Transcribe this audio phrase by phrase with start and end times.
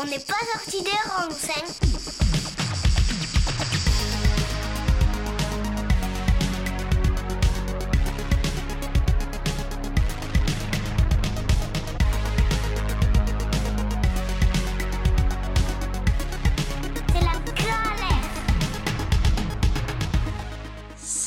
[0.00, 1.28] On n'est pas sorti des rangs,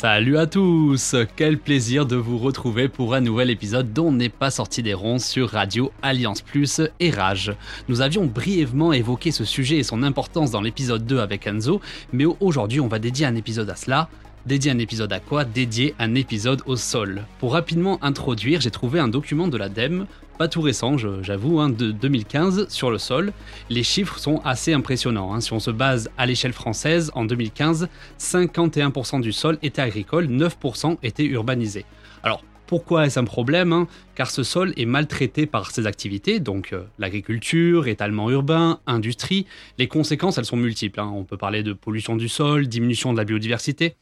[0.09, 4.51] Salut à tous Quel plaisir de vous retrouver pour un nouvel épisode dont n'est pas
[4.51, 7.53] sorti des ronds sur Radio Alliance Plus et Rage.
[7.89, 11.81] Nous avions brièvement évoqué ce sujet et son importance dans l'épisode 2 avec Enzo,
[12.13, 14.07] mais aujourd'hui on va dédier un épisode à cela.
[14.47, 17.25] Dédier un épisode à quoi Dédier un épisode au sol.
[17.39, 21.91] Pour rapidement introduire, j'ai trouvé un document de l'ADEME pas tout récent, j'avoue, hein, de
[21.91, 23.33] 2015 sur le sol.
[23.69, 25.33] Les chiffres sont assez impressionnants.
[25.33, 25.41] Hein.
[25.41, 27.89] Si on se base à l'échelle française, en 2015,
[28.19, 31.85] 51% du sol était agricole, 9% était urbanisé.
[32.23, 33.87] Alors, pourquoi est-ce un problème hein?
[34.13, 39.47] Car ce sol est maltraité par ses activités, donc euh, l'agriculture, étalement urbain, industrie.
[39.77, 40.99] Les conséquences, elles sont multiples.
[40.99, 43.95] On peut parler de pollution du sol, diminution de la biodiversité.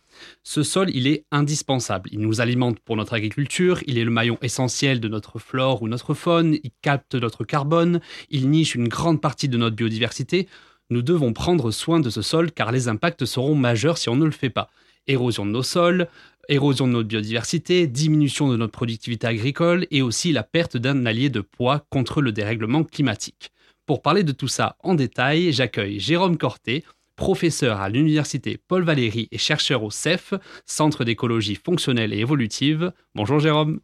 [0.44, 2.10] Ce sol, il est indispensable.
[2.12, 5.88] Il nous alimente pour notre agriculture, il est le maillon essentiel de notre flore ou
[5.88, 8.00] notre faune, il capte notre carbone,
[8.30, 10.48] il niche une grande partie de notre biodiversité.
[10.90, 14.26] Nous devons prendre soin de ce sol car les impacts seront majeurs si on ne
[14.26, 14.70] le fait pas.
[15.08, 16.08] Érosion de nos sols,
[16.50, 21.30] érosion de notre biodiversité, diminution de notre productivité agricole et aussi la perte d'un allié
[21.30, 23.52] de poids contre le dérèglement climatique.
[23.86, 26.84] Pour parler de tout ça en détail, j'accueille Jérôme Corté,
[27.16, 30.34] professeur à l'université Paul Valéry et chercheur au CEF,
[30.66, 32.92] Centre d'écologie fonctionnelle et évolutive.
[33.14, 33.80] Bonjour Jérôme.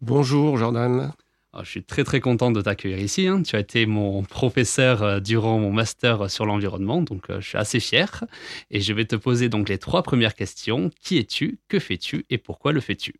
[0.00, 1.12] Bonjour Jordan.
[1.56, 3.28] Ah, je suis très très content de t'accueillir ici.
[3.28, 3.42] Hein.
[3.42, 7.58] Tu as été mon professeur euh, durant mon master sur l'environnement, donc euh, je suis
[7.58, 8.24] assez fier.
[8.72, 10.90] Et je vais te poser donc les trois premières questions.
[11.00, 11.60] Qui es-tu?
[11.68, 12.26] Que fais-tu?
[12.28, 13.14] Et pourquoi le fais-tu?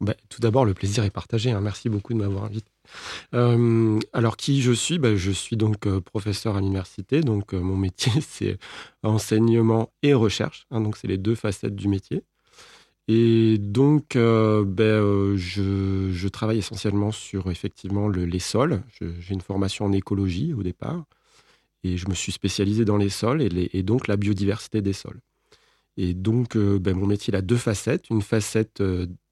[0.00, 1.50] Bah, Tout d'abord, le plaisir est partagé.
[1.50, 1.60] Hein.
[1.60, 2.70] Merci beaucoup de m'avoir invité.
[3.34, 4.98] Euh, alors, qui je suis?
[4.98, 7.20] Bah, Je suis donc euh, professeur à l'université.
[7.20, 8.58] Donc, euh, mon métier, c'est
[9.02, 10.66] enseignement et recherche.
[10.70, 12.22] Hein, donc, c'est les deux facettes du métier.
[13.08, 18.82] Et donc, ben, je, travaille essentiellement sur effectivement les sols.
[19.00, 21.04] J'ai une formation en écologie au départ.
[21.84, 25.20] Et je me suis spécialisé dans les sols et donc la biodiversité des sols.
[25.96, 28.10] Et donc, ben, mon métier a deux facettes.
[28.10, 28.82] Une facette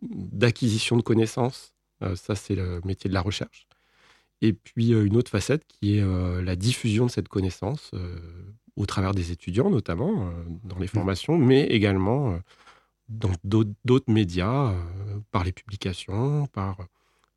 [0.01, 3.67] d'acquisition de connaissances euh, ça, c'est le métier de la recherche.
[4.43, 7.93] Et puis euh, une autre facette qui est euh, la diffusion de cette connaissance
[8.77, 10.33] au travers des étudiants, notamment
[10.65, 10.89] dans les mmh.
[10.89, 12.39] formations, mais également
[13.09, 14.75] dans d'autres médias,
[15.31, 16.79] par les publications, par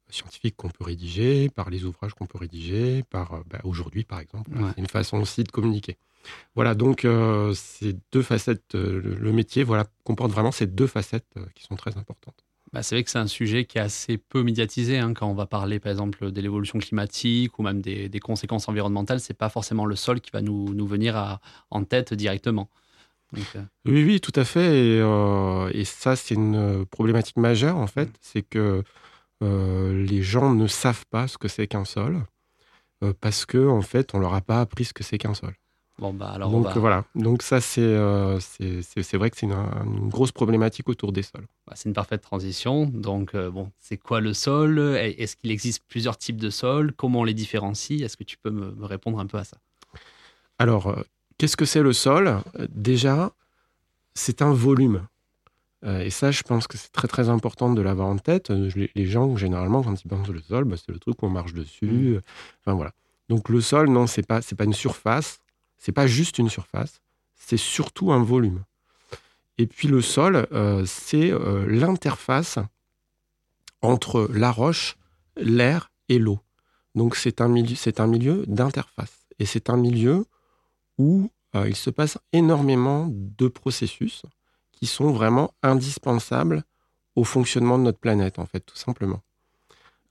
[0.09, 4.51] scientifiques qu'on peut rédiger, par les ouvrages qu'on peut rédiger, par bah, aujourd'hui par exemple.
[4.75, 5.97] C'est une façon aussi de communiquer.
[6.55, 7.07] Voilà, donc
[7.55, 12.43] ces deux facettes, le métier voilà, comporte vraiment ces deux facettes qui sont très importantes.
[12.73, 15.33] Bah, c'est vrai que c'est un sujet qui est assez peu médiatisé hein, quand on
[15.33, 19.21] va parler par exemple de l'évolution climatique ou même des, conséquences environnementales.
[19.21, 21.39] C'est pas forcément le sol qui va nous, nous venir
[21.71, 22.69] en tête directement.
[23.35, 23.61] Euh.
[23.85, 24.77] Oui, oui, tout à fait.
[24.77, 28.09] Et, euh, ça, c'est une problématique majeure en fait.
[28.21, 28.81] C'est que euh,
[29.41, 32.23] les gens ne savent pas ce que c'est qu'un sol
[33.21, 35.53] parce que en fait, on leur a pas appris ce que c'est qu'un sol.
[35.99, 40.31] Bon, bah alors Donc voilà, donc ça euh, c'est c'est vrai que c'est une, grosse
[40.31, 41.47] problématique autour des sols.
[41.65, 42.85] Bah, c'est une parfaite transition.
[42.85, 44.77] Donc euh, bon, c'est quoi le sol?
[44.77, 46.93] Est-ce qu'il existe plusieurs types de sols?
[46.93, 48.03] Comment on les différencie?
[48.03, 49.57] Est-ce que tu peux me, répondre un peu à ça?
[50.59, 51.01] Alors, euh,
[51.39, 52.41] qu'est-ce que c'est le sol?
[52.69, 53.31] Déjà,
[54.13, 55.07] c'est un volume.
[55.85, 58.49] Et ça, je pense que c'est très très important de l'avoir en tête.
[58.49, 61.53] Les, gens, généralement, quand ils pensent le sol, bah, c'est le truc où on marche
[61.53, 61.85] dessus.
[61.85, 62.21] Mmh.
[62.61, 62.91] Enfin voilà.
[63.29, 65.39] Donc le sol, non, c'est pas c'est pas une surface
[65.77, 67.01] c'est pas juste une surface,
[67.35, 68.63] c'est surtout un volume.
[69.57, 72.59] Et puis le sol, euh, c'est euh, l'interface
[73.81, 74.97] entre la roche,
[75.37, 76.39] l'air et l'eau.
[76.95, 79.27] Donc c'est un milieu, c'est un milieu d'interface.
[79.39, 80.25] Et c'est un milieu
[80.97, 84.23] où euh, il se passe énormément de processus
[84.77, 86.63] qui sont vraiment indispensables
[87.15, 89.21] au fonctionnement de notre planète, en fait, tout simplement.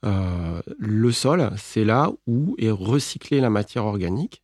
[0.03, 4.43] le sol, c'est là où est recyclée la matière organique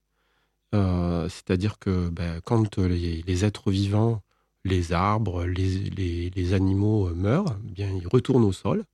[0.74, 4.22] euh, c'est-à-dire que ben, quand les, êtres vivants,
[4.64, 8.84] les arbres, les, animaux euh, meurent, eh bien, ils retournent au sol,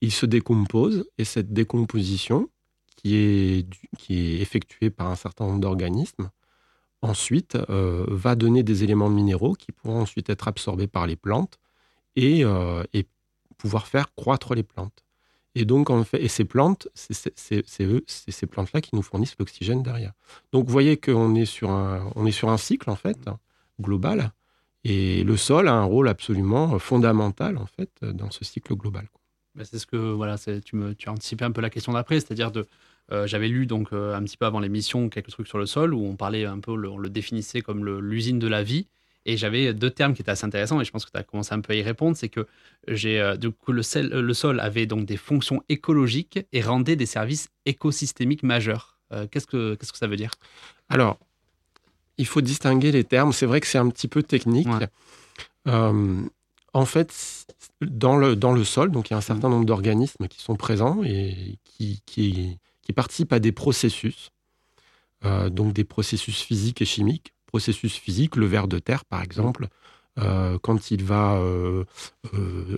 [0.00, 2.48] ils se décomposent, et cette décomposition,
[2.96, 6.30] qui est effectuée par un certain nombre d'organismes,
[7.02, 11.58] ensuite euh, va donner des éléments minéraux qui pourront ensuite être absorbés par les plantes
[12.16, 12.44] et
[13.56, 15.04] pouvoir faire croître les plantes.
[15.54, 20.12] Et donc, en fait, et ces plantes, c'est ces plantes-là qui nous fournissent l'oxygène derrière.
[20.52, 23.18] Donc, vous voyez qu'on est sur un, on est sur un cycle en fait
[23.80, 24.32] global,
[24.84, 29.08] et le sol a un rôle absolument fondamental en fait dans ce cycle global.
[29.54, 32.20] Bah, c'est ce que voilà, tu me tu as anticipé un peu la question d'après,
[32.20, 32.66] c'est-à-dire de
[33.10, 35.94] euh, j'avais lu donc euh, un petit peu avant l'émission quelques trucs sur le sol
[35.94, 38.86] où on parlait un peu, on le définissait comme l'usine de la vie.
[39.24, 41.52] Et j'avais deux termes qui étaient assez intéressants et je pense que tu as commencé
[41.52, 42.16] un peu à y répondre.
[42.16, 42.46] C'est que
[42.86, 43.82] j'ai euh, du coup le,
[44.20, 48.98] le, sol avait donc des fonctions écologiques et rendait des services écosystémiques majeurs.
[49.30, 50.30] qu'est-ce que qu'est-ce que ça veut dire?
[50.88, 51.18] Alors,
[52.16, 53.32] il faut distinguer les termes.
[53.32, 54.68] C'est vrai que c'est un petit peu technique.
[55.66, 57.46] en fait,
[57.80, 60.56] dans le, dans le sol, donc il y a un certain nombre d'organismes qui sont
[60.56, 62.58] présents et qui, qui,
[62.88, 64.30] qui, participent à des processus,
[65.24, 67.32] euh, donc des processus physiques et chimiques.
[67.46, 69.68] Processus physique, le ver de terre par exemple,
[70.18, 71.84] euh, quand il va euh,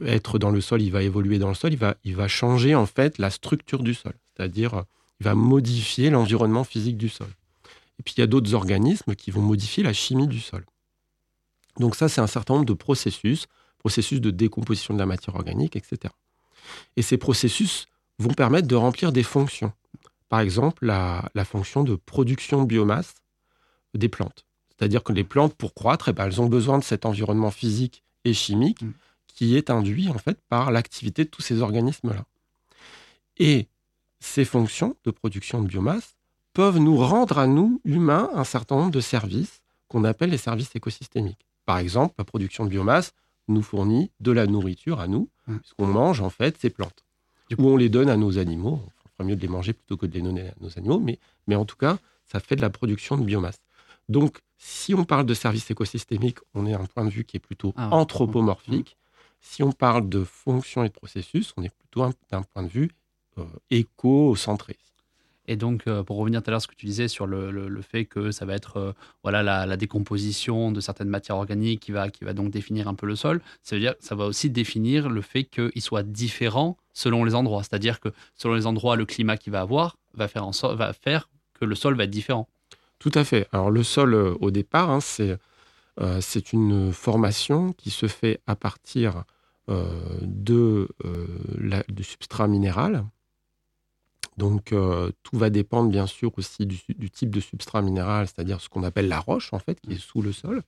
[0.05, 1.73] être dans le sol, il va évoluer dans le sol,
[2.05, 4.85] il va changer en fait la structure du sol, c'est-à-dire
[5.21, 7.29] il va modifier l'environnement physique du sol.
[7.99, 10.65] Et puis il y a d'autres organismes qui vont modifier la chimie du sol.
[11.79, 13.47] Donc ça, c'est un certain nombre de processus
[13.81, 16.15] processus de décomposition de la matière organique, etc.
[16.97, 17.87] Et ces processus
[18.19, 19.73] vont permettre de remplir des fonctions.
[20.31, 23.17] Par exemple, la, fonction de production de biomasse
[23.95, 24.47] des plantes.
[24.71, 28.05] C'est-à-dire que les plantes, pour croître, eh ben, elles ont besoin de cet environnement physique
[28.25, 28.93] et chimique mm.
[29.27, 32.25] qui est induit en fait par l'activité de tous ces organismes-là.
[33.39, 33.67] Et
[34.21, 36.15] ces fonctions de production de biomasse
[36.53, 40.71] peuvent nous rendre à nous, humains, un certain nombre de services qu'on appelle les services
[40.77, 41.45] écosystémiques.
[41.67, 43.13] Par exemple, la production de biomasse
[43.49, 45.57] nous fournit de la nourriture à nous, mmh.
[45.57, 47.05] puisqu'on mange en fait ces plantes.
[47.49, 48.81] Du coup, on les donne à nos animaux.
[49.21, 51.55] Ferait mieux de les manger plutôt que de les donner à nos animaux, mais, mais
[51.55, 53.61] en tout cas, ça fait de la production de biomasse.
[54.09, 57.37] Donc, si on parle de services écosystémiques, on est à un point de vue qui
[57.37, 58.97] est plutôt ah anthropomorphique.
[58.97, 59.37] Mmh.
[59.43, 62.91] Si on parle de fonctions et de processus, on est plutôt d'un point de vue
[63.37, 64.79] euh, éco-centré.
[65.51, 67.83] Et donc, euh, pour revenir tout à l'heure à ce que tu disais sur le,
[67.83, 68.93] fait que ça va être euh,
[69.25, 73.05] voilà, la, décomposition de certaines matières organiques qui va, qui va donc définir un peu
[73.05, 77.25] le sol, ça veut dire ça va aussi définir le fait qu'il soit différent selon
[77.25, 77.65] les endroits.
[77.65, 81.29] C'est-à-dire que selon les endroits, le climat qu'il va avoir va faire, en va faire
[81.59, 82.49] que le sol va être différent.
[83.01, 83.49] Tout à fait.
[83.51, 89.25] Alors, le sol, euh, au départ, hein, c'est une formation qui se fait à partir
[89.69, 90.89] de,
[91.89, 93.05] du substrat minéral
[94.41, 98.71] donc euh, tout va dépendre bien sûr aussi du, type de substrat minéral, c'est-à-dire ce
[98.71, 100.63] qu'on appelle la roche en fait, qui est sous le sol.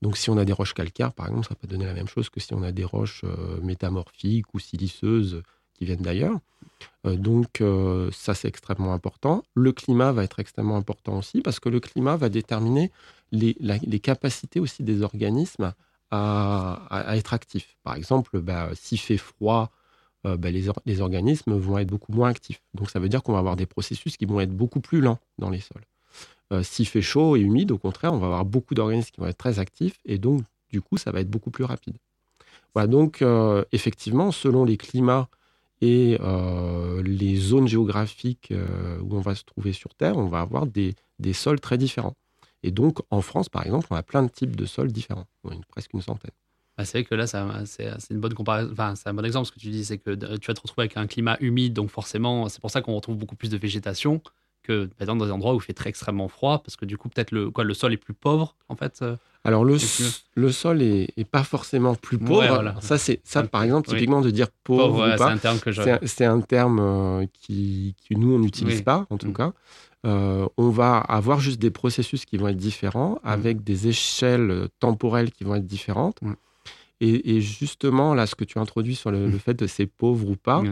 [0.00, 2.30] Donc si on a des roches calcaires par exemple, ça peut donner la même chose
[2.30, 5.42] que si on a des roches euh, métamorphiques ou siliceuses
[5.74, 6.38] qui viennent d'ailleurs.
[7.04, 7.62] Euh, donc
[8.12, 9.42] ça c'est extrêmement important.
[9.54, 12.92] Le climat va être extrêmement important aussi parce que le climat va déterminer
[13.32, 13.54] les,
[14.00, 15.74] capacités aussi des organismes
[16.12, 17.76] à, être actifs.
[17.82, 19.72] Par exemple, bah, s'il fait froid,
[20.26, 22.60] euh, bah, les, organismes vont être beaucoup moins actifs.
[22.74, 25.18] Donc ça veut dire qu'on va avoir des processus qui vont être beaucoup plus lents
[25.38, 25.84] dans les sols.
[26.52, 29.28] Euh, s'il fait chaud et humide, au contraire, on va avoir beaucoup d'organismes qui vont
[29.28, 31.96] être très actifs et donc du coup ça va être beaucoup plus rapide.
[32.74, 35.28] Voilà, donc euh, effectivement, selon les climats
[35.80, 36.18] et
[37.02, 38.52] les zones géographiques
[39.00, 40.94] où on va se trouver sur Terre, on va avoir des,
[41.32, 42.14] sols très différents.
[42.62, 45.24] Et donc en France, par exemple, on a plein de types de sols différents,
[45.70, 46.32] presque une centaine.
[46.80, 48.70] Bah, c'est vrai que là, c'est une bonne comparaison.
[48.72, 49.46] Enfin, c'est un bon exemple.
[49.46, 51.90] Ce que tu dis, c'est que tu vas te retrouver avec un climat humide, donc
[51.90, 54.22] forcément, c'est pour ça qu'on retrouve beaucoup plus de végétation
[54.62, 56.96] que par exemple dans des endroits où il fait très extrêmement froid, parce que du
[56.96, 59.00] coup, peut-être le, quoi, le sol est plus pauvre, en fait.
[59.02, 59.76] Euh, Alors, le,
[60.36, 62.74] le sol est, pas forcément plus pauvre.
[62.80, 65.70] Ça, c'est ça, par exemple, typiquement de dire pauvre, ou pas, c'est un terme que
[66.06, 69.34] C'est un, terme euh, qui, nous, on n'utilise pas, en tout mm.
[69.34, 69.52] cas.
[70.06, 73.28] Euh, on va avoir juste des processus qui vont être différents, mm.
[73.28, 76.22] avec des échelles temporelles qui vont être différentes.
[76.22, 76.32] Mm.
[77.02, 80.62] Et, justement, là, ce que tu introduis sur le, fait de c'est pauvre ou pas,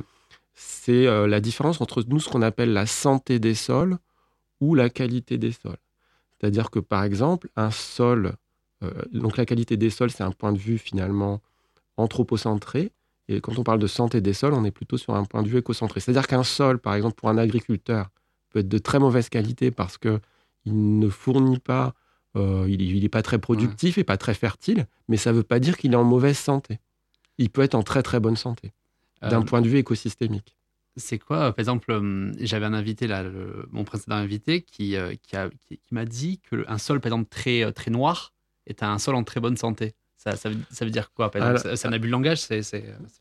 [0.54, 3.96] c'est euh, la différence entre nous, ce qu'on appelle la santé des sols
[4.60, 5.78] ou la qualité des sols.
[6.38, 8.34] C'est-à-dire que, par exemple, un sol,
[8.82, 11.40] euh, donc la qualité des sols, c'est un point de vue finalement
[11.96, 12.92] anthropocentré.
[13.28, 15.48] Et quand on parle de santé des sols, on est plutôt sur un point de
[15.48, 16.00] vue écocentré.
[16.00, 18.08] C'est-à-dire qu'un sol, par exemple, pour un agriculteur,
[18.50, 20.20] peut être de très mauvaise qualité parce qu'il
[20.66, 21.94] ne fournit pas
[22.36, 25.60] euh, il n'est pas très productif et pas très fertile, mais ça ne veut pas
[25.60, 26.78] dire qu'il est en mauvaise santé.
[27.38, 28.72] Il peut être en très très bonne santé,
[29.22, 30.56] d'un euh, point de vue écosystémique.
[30.96, 33.24] C'est quoi, par exemple, euh, j'avais un invité, là,
[33.70, 35.36] mon précédent invité, qui, qui,
[35.68, 38.32] qui, m'a dit qu'un sol, par exemple, très, très noir
[38.66, 39.94] est un sol en très bonne santé.
[40.16, 42.48] Ça, ça, veut, dire quoi C'est un abus de langage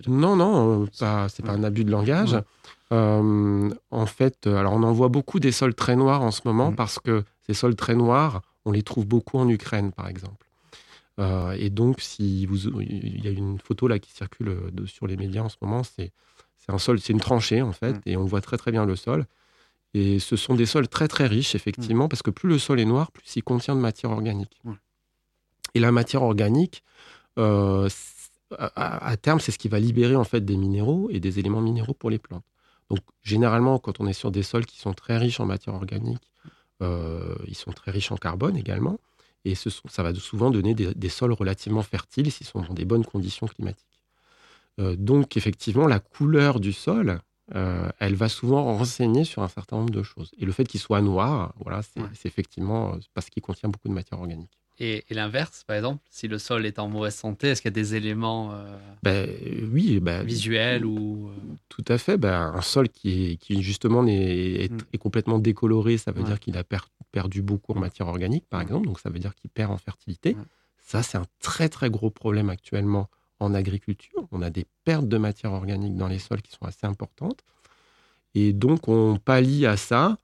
[0.08, 2.36] Non, non, pas, c'est pas un abus de langage.
[2.90, 6.76] en fait, alors on en voit beaucoup des sols très noirs en ce moment mmh.
[6.76, 10.46] parce que ces sols très noirs on les trouve beaucoup en Ukraine, par exemple.
[11.20, 15.08] Euh, et donc, si vous, il y a une photo là qui circule euh, sur
[15.08, 16.12] les médias en ce moment, c'est
[16.68, 18.02] un sol, c'est une tranchée en fait, mm.
[18.06, 19.26] et on voit très très bien le sol.
[19.94, 22.10] Et ce sont des sols très très riches effectivement, mm.
[22.10, 24.62] parce que plus le sol est noir, plus il contient de matière organique.
[25.74, 26.84] Et la matière organique,
[27.40, 27.90] euh,
[28.58, 31.62] à, à terme, c'est ce qui va libérer en fait des minéraux et des éléments
[31.62, 32.46] minéraux pour les plantes.
[32.90, 36.22] Donc, généralement, quand on est sur des sols qui sont très riches en matière organique,
[36.82, 39.00] ils sont très riches en carbone également.
[39.46, 42.74] Et ce sont- ça va souvent donner des, des sols relativement fertiles s'ils sont dans
[42.74, 43.86] des bonnes conditions climatiques.
[44.80, 47.20] Euh, donc, effectivement, la couleur du sol,
[47.56, 50.32] euh, elle va souvent renseigner sur un certain nombre de choses.
[50.38, 52.08] Et le fait qu'il soit noir, voilà, c'est Ouais.
[52.26, 54.52] effectivement euh, parce qu'il contient beaucoup de matière organique.
[54.80, 57.74] Et, et l'inverse, par exemple, si le sol est en mauvaise santé, est-ce qu'il y
[57.74, 59.28] a des éléments euh, Ben,
[59.74, 61.27] oui, ben, visuels ou euh,
[61.78, 62.18] Tout à fait.
[62.18, 64.78] Ben, un sol qui, est, qui justement est, Mm.
[64.94, 66.28] est complètement décoloré, ça veut Ouais.
[66.28, 66.78] dire qu'il a per-
[67.12, 68.88] perdu beaucoup en matière organique, par exemple.
[68.88, 70.36] Donc ça veut dire qu'il perd en fertilité.
[70.84, 74.28] Ça, c'est un très très gros problème actuellement en agriculture.
[74.32, 77.42] On a des pertes de matière organique dans les sols qui sont assez importantes.
[78.34, 80.18] Et donc on pallie à ça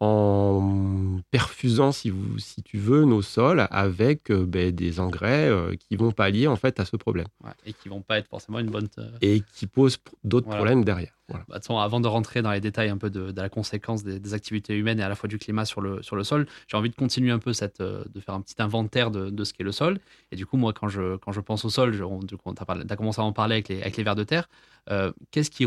[0.00, 5.74] en perfusant, si, vous, si tu veux, nos sols avec euh, ben, des engrais euh,
[5.74, 8.58] qui vont pallier en fait à ce problème ouais, et qui vont pas être forcément
[8.58, 8.88] une bonne.
[8.98, 10.58] euh, et qui posent d'autres Voilà.
[10.58, 11.12] problèmes derrière.
[11.28, 11.44] Voilà.
[11.48, 14.20] Bah, façon, avant de rentrer dans les détails un peu de, de la conséquence des,
[14.20, 16.76] des activités humaines et à la fois du climat sur le, sur le sol, j'ai
[16.76, 19.54] envie de continuer un peu cette, euh, de faire un petit inventaire de, de ce
[19.54, 19.98] qu'est le sol.
[20.30, 23.24] Et du coup, moi, quand je, quand je pense au sol, tu as, commencé à
[23.24, 24.48] en parler avec les, avec les vers de terre.
[24.90, 25.66] Euh, Qu'est-ce qui,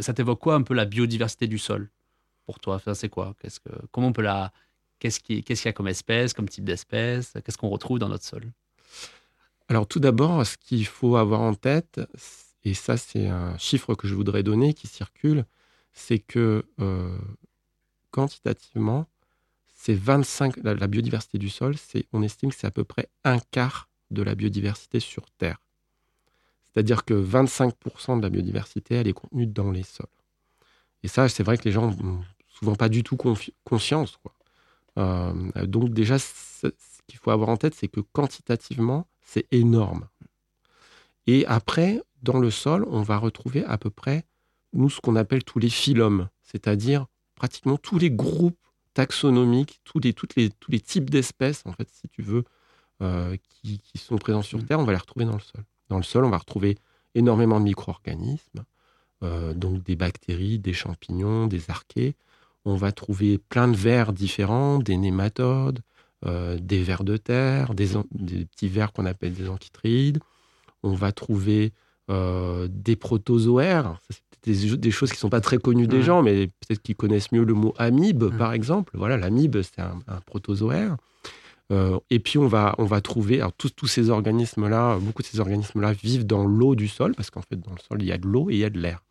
[0.00, 1.88] ça t'évoque quoi un peu la biodiversité du sol?
[2.50, 2.74] Pour toi?
[2.76, 3.34] Enfin, C'est quoi?
[3.40, 4.52] Qu'est-ce que, Comment on peut la.
[4.98, 7.32] Qu'est-ce qui- qu'est-ce qu'il y a comme espèce, comme type d'espèce?
[7.44, 8.42] Qu'est-ce qu'on retrouve dans notre sol?
[9.68, 12.00] Alors tout d'abord, ce qu'il faut avoir en tête,
[12.64, 15.46] et ça c'est un chiffre que je voudrais donner qui circule,
[15.92, 17.16] c'est que euh,
[18.10, 19.06] quantitativement,
[19.74, 21.76] c'est 25, la, biodiversité du sol,
[22.12, 25.62] on estime que c'est à peu près un quart de la biodiversité sur Terre.
[26.72, 30.06] C'est-à-dire que 25% de la biodiversité, elle est contenue dans les sols.
[31.02, 31.96] Et ça, c'est vrai que les gens
[32.60, 33.16] souvent pas du tout
[33.64, 34.16] conscience.
[34.22, 34.34] Quoi.
[34.98, 40.06] Euh, donc déjà, ce ce qu'il faut avoir en tête, c'est que quantitativement, c'est énorme.
[41.26, 44.24] Et après, dans le sol, on va retrouver à peu près,
[44.72, 48.58] nous, ce qu'on appelle tous les phylums, c'est-à-dire pratiquement tous les groupes
[48.94, 52.44] taxonomiques, tous les, toutes les, tous les types d'espèces, en fait, si tu veux,
[53.02, 54.66] euh, qui, qui sont présents sur Mm.
[54.66, 55.64] Terre, on va les retrouver dans le sol.
[55.88, 56.76] Dans le sol, on va retrouver
[57.14, 58.64] énormément de micro-organismes,
[59.22, 62.14] euh, donc des bactéries, des champignons, des archées.
[62.64, 65.80] On va trouver plein de vers différents, des nématodes,
[66.26, 67.86] euh, des vers de terre, des,
[68.44, 70.18] petits vers qu'on appelle des amphitrides.
[70.82, 71.72] On va trouver
[72.10, 73.98] euh, des protozoaires.
[74.42, 77.30] Des, des choses qui ne sont pas très connues des gens, mais peut-être qu'ils connaissent
[77.30, 78.36] mieux le mot amibe, Ouais.
[78.38, 78.92] par exemple.
[78.96, 80.96] Voilà, l'amibe, c'est un, un protozoaire.
[81.72, 85.26] Euh, et puis, on va, on va trouver, alors tous, tous ces organismes-là, beaucoup de
[85.26, 88.12] ces organismes-là vivent dans l'eau du sol, parce qu'en fait, dans le sol, il y
[88.12, 89.02] a de l'eau et il y a de l'air.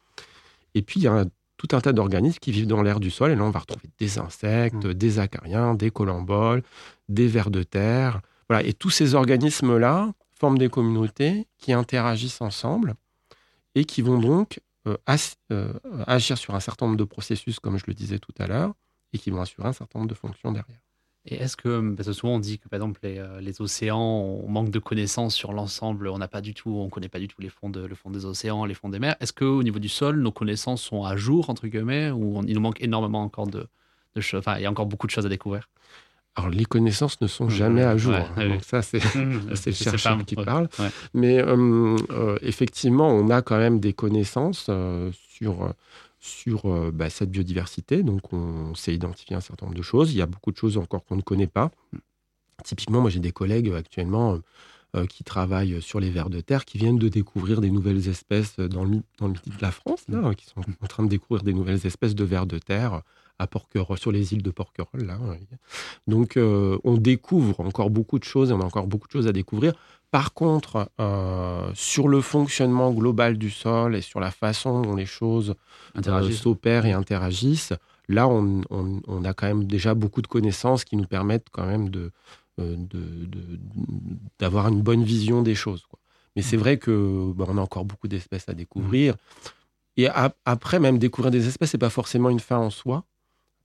[0.75, 1.25] Et puis, il y a un-
[1.59, 3.89] tout un tas d'organismes qui vivent dans l'air du sol, et là, on va retrouver
[3.99, 4.93] des insectes, Mm.
[4.93, 6.63] des acariens, des colamboles,
[7.09, 8.21] des vers de terre.
[8.47, 8.65] Voilà.
[8.65, 12.95] Et tous ces organismes-là forment des communautés qui interagissent ensemble
[13.75, 14.95] et qui vont donc euh,
[15.51, 15.73] euh,
[16.07, 18.73] agir sur un certain nombre de processus, comme je le disais tout à l'heure,
[19.11, 20.79] et qui vont assurer un certain nombre de fonctions derrière.
[21.31, 23.99] Et est-ce que, parce que souvent on dit que par exemple les, euh, les océans,
[24.01, 27.27] on manque de connaissances sur l'ensemble, on n'a pas du tout, on connaît pas du
[27.27, 29.15] tout les fonds, de, le fond des océans, les fonds des mers.
[29.19, 32.55] Est-ce qu'au niveau du sol, nos connaissances sont à jour, entre guillemets, ou on- il
[32.55, 33.67] nous manque énormément encore de,
[34.15, 35.69] de choses, enfin il y a encore beaucoup de choses à découvrir?
[36.35, 37.49] Alors, les connaissances ne sont Mhm.
[37.51, 38.13] jamais à jour.
[38.13, 38.49] Ouais, hein.
[38.49, 38.99] Donc, ça, c'est.
[39.55, 40.69] C'est le chercheur qui ouais, parle.
[40.79, 40.89] ouais.
[41.13, 45.73] Mais euh, euh, effectivement, on a quand même des connaissances euh, sur,
[46.19, 48.03] sur euh, bah, cette biodiversité.
[48.03, 50.11] Donc, on sait identifier un certain nombre de choses.
[50.13, 51.71] Il y a beaucoup de choses encore qu'on ne connaît pas.
[52.63, 54.39] Typiquement, moi, j'ai des collègues euh, actuellement
[54.95, 58.57] euh, qui travaillent sur les vers de terre, qui viennent de découvrir des nouvelles espèces
[58.57, 61.09] dans le, dans le midi de la France, là, euh, qui sont en train de
[61.09, 63.03] découvrir des nouvelles espèces de vers de terre
[63.39, 65.05] à Porquerolles, sur les îles de Porquerolles.
[65.05, 65.17] Là.
[66.07, 69.27] Donc, euh, on découvre encore beaucoup de choses et on a encore beaucoup de choses
[69.27, 69.73] à découvrir.
[70.11, 75.05] Par contre, euh, sur le fonctionnement global du sol et sur la façon dont les
[75.05, 76.01] choses euh,
[76.35, 77.73] s'opèrent et interagissent,
[78.07, 81.65] là, on, on- on a quand même déjà beaucoup de connaissances qui nous permettent quand
[81.65, 82.11] même de,
[84.39, 85.83] d'avoir une bonne vision des choses.
[85.89, 85.99] quoi.
[86.35, 89.15] Mais c'est vrai que bah, on a encore beaucoup d'espèces à découvrir.
[89.97, 93.03] Et ap- après, même découvrir des espèces, c'est pas forcément une fin en soi.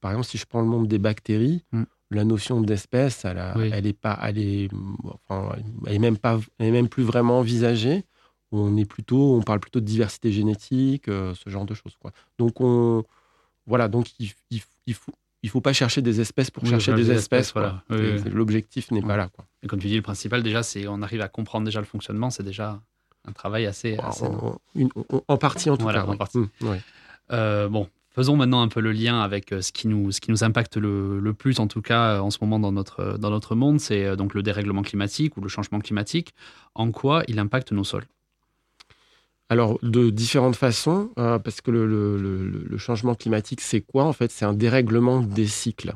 [0.04, 1.84] Par exemple, si je prends le monde des bactéries, Mm.
[2.10, 3.70] la notion d'espèce, elle, a- Oui.
[3.72, 4.68] elle est pas, elle est,
[5.06, 5.56] enfin,
[5.86, 8.04] elle est même pas, elle est même plus vraiment envisagée.
[8.52, 11.96] On est plutôt, on parle plutôt de diversité génétique, euh, ce genre de choses.
[11.98, 12.12] Quoi.
[12.38, 13.02] Donc on,
[13.66, 16.92] voilà, donc il, il, il faut, il faut pas chercher des espèces pour Oui, chercher
[16.92, 17.54] des, des espèces.
[17.54, 17.82] voilà.
[17.88, 18.30] Oui, C'est- oui.
[18.30, 19.28] L'objectif n'est pas là.
[19.34, 19.46] Quoi.
[19.62, 22.28] Et comme tu dis, le principal déjà, c'est on arrive à comprendre déjà le fonctionnement,
[22.28, 22.78] c'est déjà
[23.24, 23.96] un travail assez.
[23.96, 24.26] assez
[25.28, 26.08] En, partie en tout Voilà, cas.
[26.10, 26.36] en partie.
[26.38, 26.80] Mm, ouais.
[27.32, 30.76] Euh, bon, faisons maintenant un peu le lien avec euh, ce qui nous, ce impacte
[30.76, 34.16] le, plus, en tout cas euh, en ce moment dans notre, notre monde, c'est euh,
[34.16, 36.34] donc le dérèglement climatique ou le changement climatique.
[36.74, 38.06] En quoi il impacte nos sols?
[39.50, 44.44] Alors, de différentes façons, euh, parce que le, changement climatique, c'est quoi En fait, c'est
[44.44, 45.94] un dérèglement des cycles.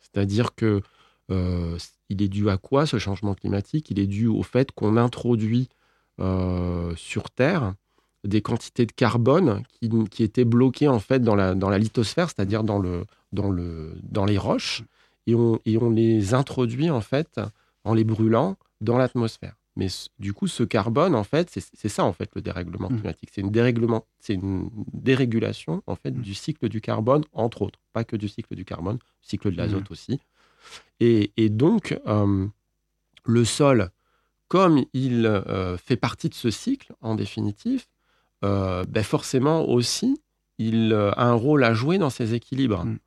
[0.00, 0.82] C'est-à-dire que
[1.30, 3.90] euh, il est dû à quoi ce changement climatique?
[3.90, 5.68] Il est dû au fait qu'on introduit
[6.20, 7.74] euh, sur Terre
[8.24, 12.28] des quantités de carbone qui, qui étaient bloquées en fait dans la, dans la lithosphère,
[12.28, 14.82] c'est-à-dire dans, le, dans, le, dans les roches,
[15.26, 17.40] et on, et on les introduit en fait
[17.84, 19.54] en les brûlant dans l'atmosphère.
[19.76, 19.88] Mais
[20.20, 22.96] du coup, ce carbone, en fait, c'est ça en fait le dérèglement Mm.
[23.00, 23.30] climatique.
[23.34, 26.20] C'est une dérèglement, c'est une dérégulation en fait Mm.
[26.22, 29.90] du cycle du carbone, entre autres, pas que du cycle du carbone, cycle de l'azote
[29.90, 29.92] Mm.
[29.92, 30.20] aussi.
[31.00, 32.46] Et, et donc, euh,
[33.24, 33.90] le sol,
[34.48, 37.84] comme il euh, fait partie de ce cycle, en définitive,
[38.44, 40.20] euh, ben forcément aussi,
[40.58, 42.84] il euh, a un rôle à jouer dans ces équilibres.
[42.84, 42.98] Mm.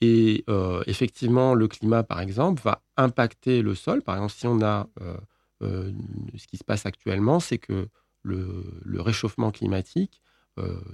[0.00, 4.02] Et euh, effectivement, le climat, par exemple, va impacter le sol.
[4.02, 5.92] Par exemple, si on a euh,
[6.36, 7.88] ce qui se passe actuellement, c'est que
[8.22, 10.20] le, le réchauffement climatique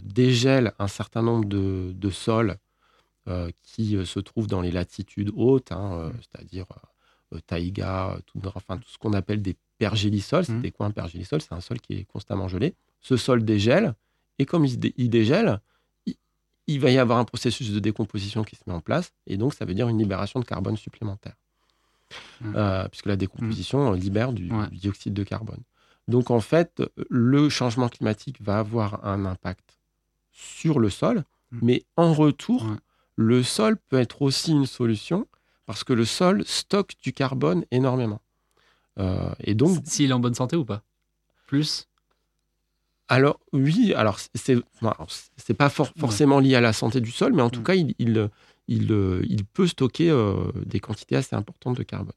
[0.02, 2.56] dégèle un certain nombre de, de sols
[3.62, 6.66] qui se trouvent dans les latitudes hautes, hein, euh, c'est-à-dire
[7.46, 10.44] taïga, tout, enfin, tout ce qu'on appelle des pergélisols.
[10.48, 10.56] Mhm.
[10.56, 12.74] C'était quoi un pergélisol C'est un sol qui est constamment gelé.
[13.00, 13.94] Ce sol dégèle,
[14.38, 15.60] et comme il, se dé- il dégèle,
[16.06, 16.14] il,
[16.66, 19.54] il va y avoir un processus de décomposition qui se met en place, et donc
[19.54, 21.34] ça veut dire une libération de carbone supplémentaire.
[22.40, 22.54] Mhm.
[22.56, 24.68] Euh, puisque la décomposition euh, libère du, Ouais.
[24.68, 25.60] du dioxyde de carbone.
[26.06, 29.78] Donc en fait, le changement climatique va avoir un impact
[30.32, 31.60] sur le sol, Mhm.
[31.62, 32.76] mais en retour, Ouais.
[33.16, 35.26] le sol peut être aussi une solution
[35.66, 38.20] parce que le sol stocke du carbone énormément.
[38.98, 40.82] Euh, et donc, S'il est en bonne santé ou pas?
[41.46, 41.86] Plus?
[43.08, 44.56] Alors oui, alors c'est
[45.36, 47.64] c'est pas for- forcément lié à la santé du sol, mais en tout Mm.
[47.64, 48.28] cas, il, il,
[48.68, 50.34] il, euh, il peut stocker euh,
[50.66, 52.12] des quantités assez importantes de carbone.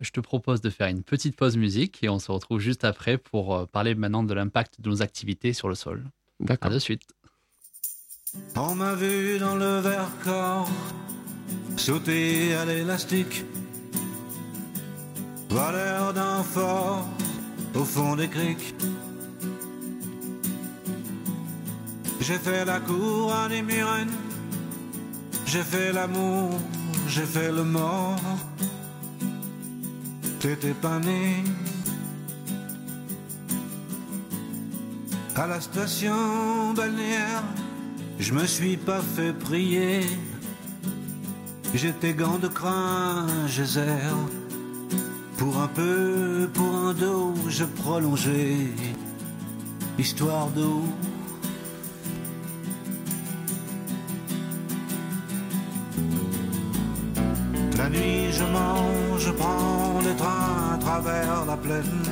[0.00, 3.16] Je te propose de faire une petite pause musique et on se retrouve juste après
[3.18, 6.04] pour euh, parler maintenant de l'impact de nos activités sur le sol.
[6.40, 6.70] À D'accord.
[6.70, 7.02] de suite.
[8.54, 10.68] On m'a vu dans le verre-corps
[11.78, 13.44] sauter à l'élastique.
[15.48, 17.06] Valeur d'un fort
[17.74, 18.74] au fond des criques.
[22.20, 24.16] J'ai fait la cour à des murennes.
[25.46, 26.58] J'ai fait l'amour,
[27.08, 28.20] j'ai fait le mort.
[30.40, 31.44] T'étais pas né.
[35.34, 37.42] À la station balnéaire,
[38.18, 40.00] je me suis pas fait prier.
[41.74, 44.14] J'étais gants de crin, geyser.
[45.36, 48.68] Pour un peu, pour un dos, je prolongeais.
[49.98, 50.84] Histoire d'eau.
[61.04, 62.02] La plaine.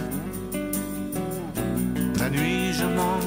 [2.19, 3.21] La nuit, je mens,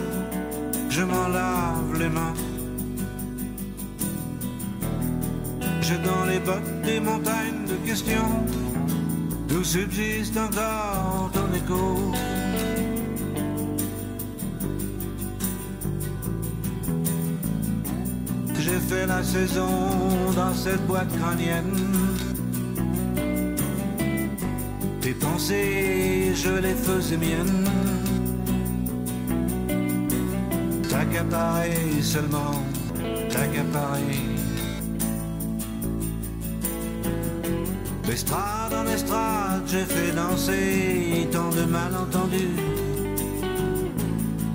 [0.89, 2.33] je m'en lave les mains.
[5.81, 8.45] J'ai dans les bottes des montagnes de questions,
[9.47, 12.11] d'où subsiste encore ton écho.
[18.59, 19.69] J'ai fait la saison
[20.35, 22.06] dans cette boîte crânienne.
[25.07, 27.63] Tes pensées, je les faisais miennes.
[30.89, 32.61] T'accaparer seulement,
[33.29, 34.19] t'accaparer.
[38.05, 42.59] L'estrade en estrade, j'ai fait danser tant de malentendus.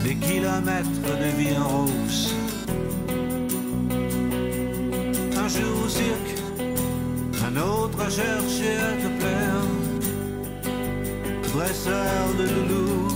[0.04, 2.34] Des kilomètres de vie en rose.
[5.34, 6.34] Un jour au cirque,
[7.42, 9.11] un autre à chercher à.
[11.64, 13.08] Dresseur de loulou,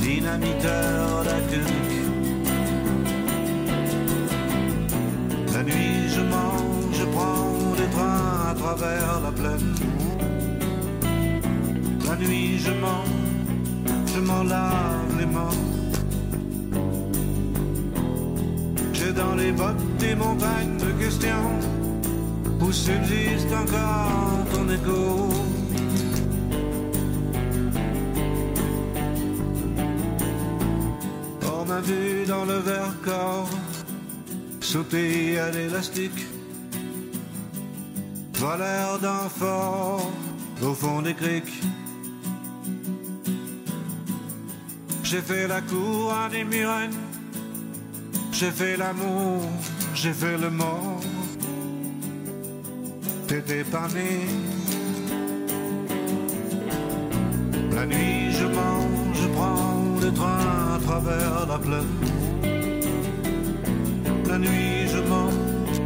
[0.00, 2.00] dynamiteur d'accueil.
[5.52, 9.74] La nuit, je mange, je prends des trains à travers la plaine.
[12.08, 13.04] La nuit, je mens,
[14.14, 15.60] je m'en lave les mains.
[18.94, 21.52] J'ai dans les bottes des montagnes de questions
[22.62, 25.51] où subsiste encore ton écho?
[32.28, 33.50] Dans le verre-corps
[34.60, 36.26] sauter à l'élastique.
[38.34, 40.10] Valeur d'un fort
[40.62, 41.60] au fond des criques.
[45.02, 47.00] J'ai fait la cour à des murennes.
[48.32, 49.42] J'ai fait l'amour,
[49.94, 51.00] j'ai fait le mort.
[53.26, 53.88] T'étais pas.
[57.74, 58.21] La nuit,
[60.02, 61.94] je mange, je prends de train à travers la plaine.
[64.28, 65.80] La nuit, je mange,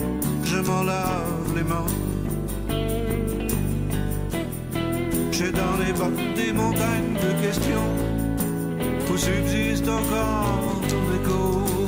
[0.45, 1.87] je m'en lave les mains.
[5.33, 7.89] J'ai dans les bas des montagnes de questions
[9.11, 11.86] où subsiste encore ton écho.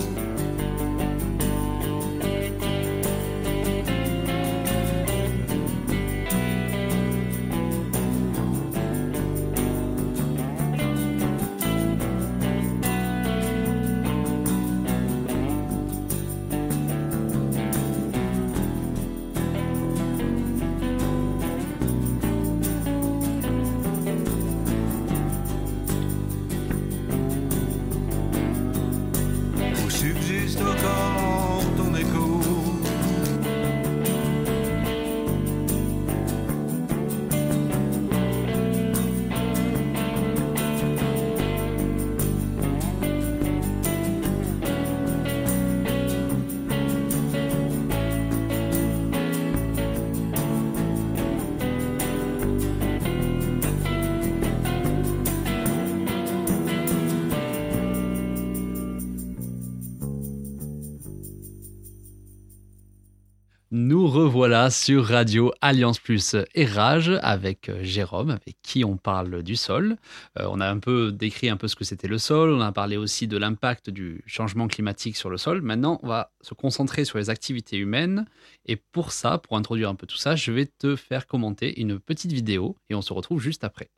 [63.88, 69.42] Nous revoilà sur Radio Alliance Plus et Rage avec euh, Jérôme, avec qui on parle
[69.42, 69.96] du sol.
[70.38, 72.70] Euh, on a un peu décrit un peu ce que c'était le sol, on a
[72.70, 75.62] parlé aussi de l'impact du changement climatique sur le sol.
[75.62, 78.26] Maintenant, on va se concentrer sur les activités humaines.
[78.66, 81.98] Et pour ça, pour introduire un peu tout ça, je vais te faire commenter une
[81.98, 83.88] petite vidéo et on se retrouve juste après.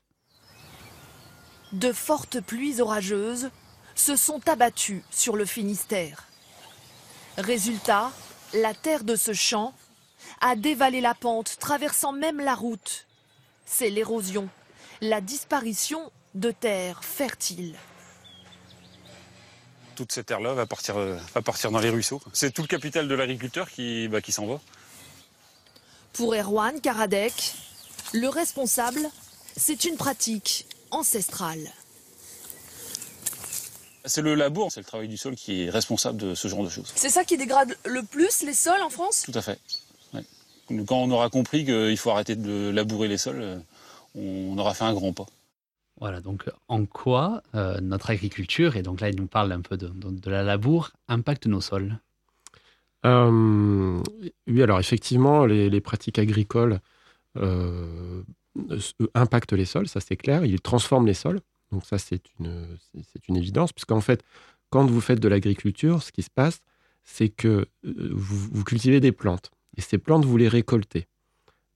[1.72, 3.50] De fortes pluies orageuses
[3.96, 6.29] se sont abattues sur le Finistère.
[7.38, 8.12] Résultat,
[8.54, 9.74] la terre de ce champ
[10.40, 13.06] a dévalé la pente, traversant même la route.
[13.66, 14.48] C'est l'érosion,
[15.00, 17.76] la disparition de terres fertiles.
[19.96, 22.22] toute cette terre-là va partir, euh, va partir dans les ruisseaux.
[22.32, 24.58] C'est tout le capital de l'agriculteur qui, bah, qui s'en va.
[26.14, 27.54] Pour Erwan Karadec,
[28.14, 29.10] le responsable,
[29.56, 31.70] c'est une pratique ancestrale.
[34.11, 36.68] C'est le labour, c'est le travail du sol qui est responsable de ce genre de
[36.68, 36.90] choses.
[36.96, 39.23] C'est ça qui dégrade le plus les sols en France?
[39.25, 39.61] Tout à fait.
[40.12, 40.25] Ouais.
[40.85, 43.59] Quand on aura compris qu'il faut arrêter de labourer les sols, euh,
[44.16, 45.27] on aura fait un grand pas.
[46.01, 49.77] Voilà, donc en quoi euh, notre agriculture, et donc là il nous parle un peu
[49.77, 51.96] de, de- de la labour, impacte nos sols?
[53.07, 54.03] Euh,
[54.49, 56.81] oui, alors effectivement, les, les pratiques agricoles
[57.37, 58.23] euh,
[59.14, 60.44] impactent les sols, ça c'est clair.
[60.44, 61.40] Ils transforment les sols.
[61.72, 62.66] Donc ça, c'est une,
[63.12, 64.22] c'est- une évidence, puisqu'en fait,
[64.70, 66.61] quand vous faites de l'agriculture, ce qui se passe,
[67.04, 69.50] c'est que euh, vous, vous cultivez des plantes.
[69.76, 71.06] Et ces plantes, vous les récoltez.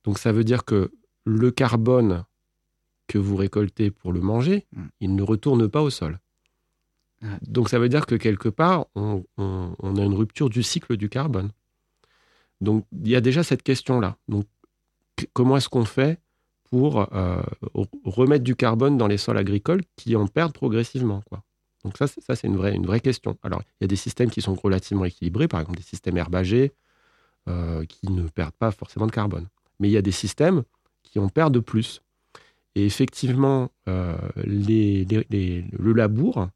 [0.04, 0.90] Donc ça veut dire que
[1.24, 2.24] le carbone
[3.06, 4.82] que vous récoltez pour le manger, Mm.
[5.00, 6.18] il ne retourne pas au sol.
[7.42, 10.96] Donc ça veut dire que quelque part, on, on- on a une rupture du cycle
[10.98, 11.50] du carbone.
[12.60, 14.16] Donc il y a déjà cette question-là.
[14.28, 14.44] Donc
[15.32, 16.20] comment est-ce qu'on fait
[16.70, 17.40] pour euh,
[17.74, 21.42] re- remettre du carbone dans les sols agricoles qui en perdent progressivement quoi.
[21.84, 23.36] Donc ça, c'est- ça c'est une vraie, une vraie question.
[23.42, 26.72] Alors il y a des systèmes qui sont relativement équilibrés, par exemple des systèmes herbagés
[27.48, 29.46] euh, qui ne perdent pas forcément de carbone.
[29.78, 30.62] Mais il y a des systèmes
[31.02, 32.00] qui en perdent plus.
[32.74, 36.48] Et effectivement, euh, les- les- les- le labour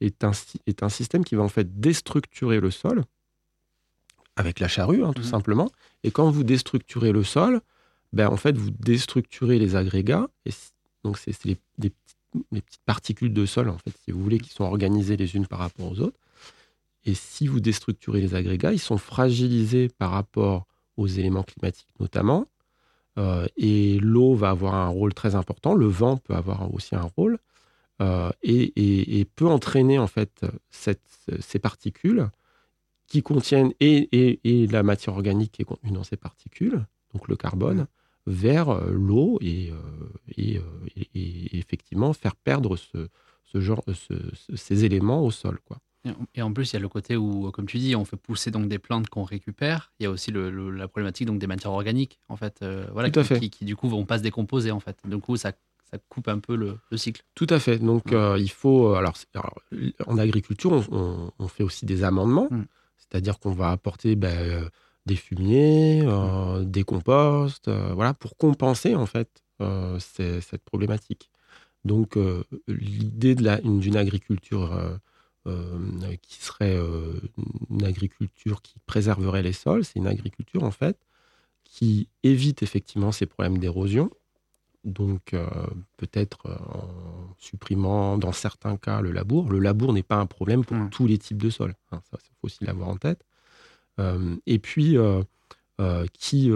[0.00, 0.32] est un,
[0.66, 3.04] est un système qui va en fait déstructurer le sol
[4.36, 5.28] avec la charrue, hein, tout Mhm.
[5.28, 5.70] simplement.
[6.02, 7.60] Et quand vous déstructurez le sol,
[8.14, 10.28] ben, en fait, vous déstructurez les agrégats.
[11.02, 11.96] Donc, c'est les, petites,
[12.52, 15.46] les petites particules de sol, en fait, si vous voulez, qui sont organisées les unes
[15.46, 16.18] par rapport aux autres.
[17.04, 22.46] Et si vous déstructurez les agrégats, ils sont fragilisés par rapport aux éléments climatiques notamment.
[23.18, 25.74] Euh, et l'eau va avoir un rôle très important.
[25.74, 27.38] Le vent peut avoir aussi un rôle.
[28.00, 32.28] euh, et, peut entraîner en fait ces particules
[33.08, 37.86] qui contiennent et la matière organique qui est contenue dans ces particules, donc le carbone,
[38.26, 39.76] vers euh, l'eau et, euh,
[40.36, 40.62] et, euh,
[40.96, 43.08] et- et effectivement faire perdre ce,
[43.44, 45.58] ce genre, ce- ce- ces éléments au sol.
[45.66, 45.78] Quoi.
[46.34, 48.50] Et en- plus, il y a le côté où, comme tu dis, on fait pousser
[48.50, 49.92] donc des plantes qu'on récupère.
[49.98, 52.86] Il y a aussi le- le- la problématique donc des matières organiques, en fait, euh,
[52.92, 53.40] voilà, qui, fait.
[53.40, 54.98] Qui, qui, du coup vont pas se décomposer, en fait.
[55.06, 55.52] Du coup, ça,
[55.90, 57.22] ça coupe un peu le, le cycle.
[57.34, 57.78] Tout à fait.
[57.78, 58.14] Donc, Ouais.
[58.16, 58.94] euh, il faut.
[58.94, 59.14] Alors,
[60.06, 62.48] en agriculture, on, on- on fait aussi des amendements.
[62.50, 62.64] Mm.
[62.98, 64.68] C'est-à-dire qu'on va apporter ben,
[65.06, 71.30] des fumiers, euh, des composts, euh, voilà, pour compenser, en fait, euh, ces- cette problématique.
[71.84, 72.18] Donc,
[72.68, 74.98] l'idée d'une agriculture
[76.22, 76.76] qui serait
[77.70, 80.98] une agriculture qui préserverait les sols, c'est une agriculture, en fait,
[81.64, 84.10] qui évite effectivement ces problèmes d'érosion
[84.84, 85.46] Donc, euh,
[85.96, 89.50] peut-être en supprimant dans certains cas le labour.
[89.50, 90.90] Le labour n'est pas un problème pour Mm.
[90.90, 91.74] tous les types de sols.
[91.92, 93.24] hein, ça, il faut aussi l'avoir en tête.
[94.00, 95.22] Euh, et puis, euh,
[95.80, 96.50] euh, qui,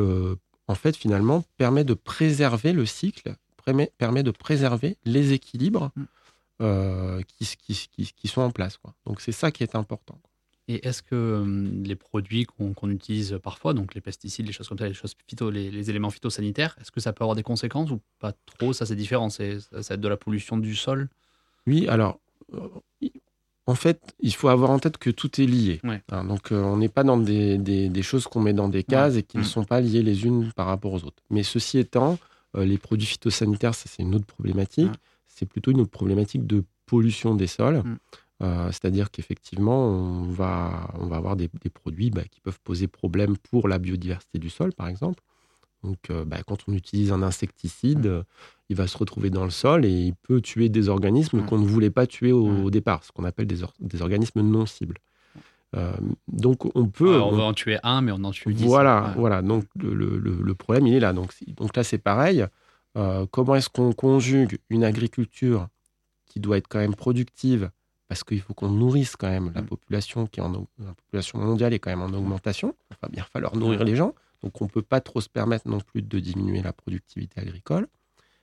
[0.66, 7.22] en fait, finalement, permet de préserver le cycle, permet, de préserver les équilibres Mm.
[7.28, 8.76] qui, qui- qui- qui sont en place.
[8.78, 8.92] quoi.
[9.06, 10.18] Donc, c'est ça qui est important.
[10.70, 14.78] Et est-ce que hum, les produits qu'on utilise parfois, donc les pesticides, les choses comme
[14.78, 17.90] ça, les, choses phyto, les, les éléments phytosanitaires, est-ce que ça peut avoir des conséquences
[17.90, 18.72] ou pas trop?
[18.74, 19.30] Ça, c'est différent.
[19.30, 21.08] Ça, ça va être de la pollution du sol?
[21.66, 22.20] Oui, alors,
[23.68, 25.78] en fait, il faut avoir en tête que tout est lié.
[25.84, 26.02] Ouais.
[26.10, 28.82] Hein, donc, euh, on n'est pas dans des, des- des choses qu'on met dans des
[28.82, 29.54] cases et qui ne Mm.
[29.56, 31.22] sont pas liées les unes par rapport aux autres.
[31.30, 32.18] Mais ceci étant,
[32.56, 34.90] euh, les produits phytosanitaires, ça, c'est une autre problématique.
[34.90, 34.96] Ouais.
[35.26, 37.82] C'est plutôt une autre problématique de pollution des sols.
[37.84, 37.96] Mm.
[38.44, 42.86] Euh, C'est-à-dire qu'effectivement, on va, on va avoir des, des produits bah, qui peuvent poser
[42.88, 45.22] problème pour la biodiversité du sol, par exemple.
[45.84, 48.22] Donc, euh, bah, quand on utilise un insecticide, euh,
[48.68, 51.46] il va se retrouver dans le sol et il peut tuer des organismes Ouais.
[51.46, 54.40] qu'on ne voulait pas tuer au, au départ, ce qu'on appelle des, or- des organismes
[54.42, 54.98] non cibles.
[55.76, 55.92] Euh,
[56.26, 57.14] donc, on peut.
[57.14, 58.64] Alors, on va en tuer un, mais on en tue dix.
[58.64, 59.12] voilà, Ouais.
[59.16, 59.42] voilà.
[59.42, 61.12] Donc le, le- le- le problème, il est là.
[61.12, 62.44] Donc, donc là, c'est pareil.
[63.30, 65.68] Comment est-ce qu'on conjugue une agriculture
[66.26, 67.70] qui doit être quand même productive?
[68.08, 71.74] Parce qu'il faut qu'on nourrisse quand même la population qui est en, la population mondiale
[71.74, 72.74] est quand même en augmentation.
[72.90, 74.14] Il va bien falloir nourrir les gens.
[74.42, 77.88] Donc on ne peut pas trop se permettre non plus de diminuer la productivité agricole.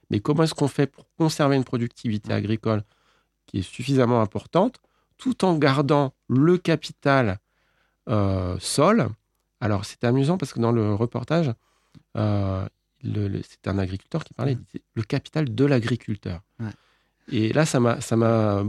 [0.10, 2.84] Mais comment est-ce qu'on fait pour conserver une productivité agricole
[3.46, 4.80] qui est suffisamment importante
[5.18, 7.40] tout en gardant le capital
[8.10, 9.10] euh, sol?
[9.62, 11.52] Alors, c'est amusant parce que dans le reportage,
[12.18, 12.68] euh,
[13.04, 14.58] c'est un agriculteur qui parlait,
[14.94, 16.42] le capital de l'agriculteur.
[17.32, 18.64] Et là, ça m'a, ça m'a,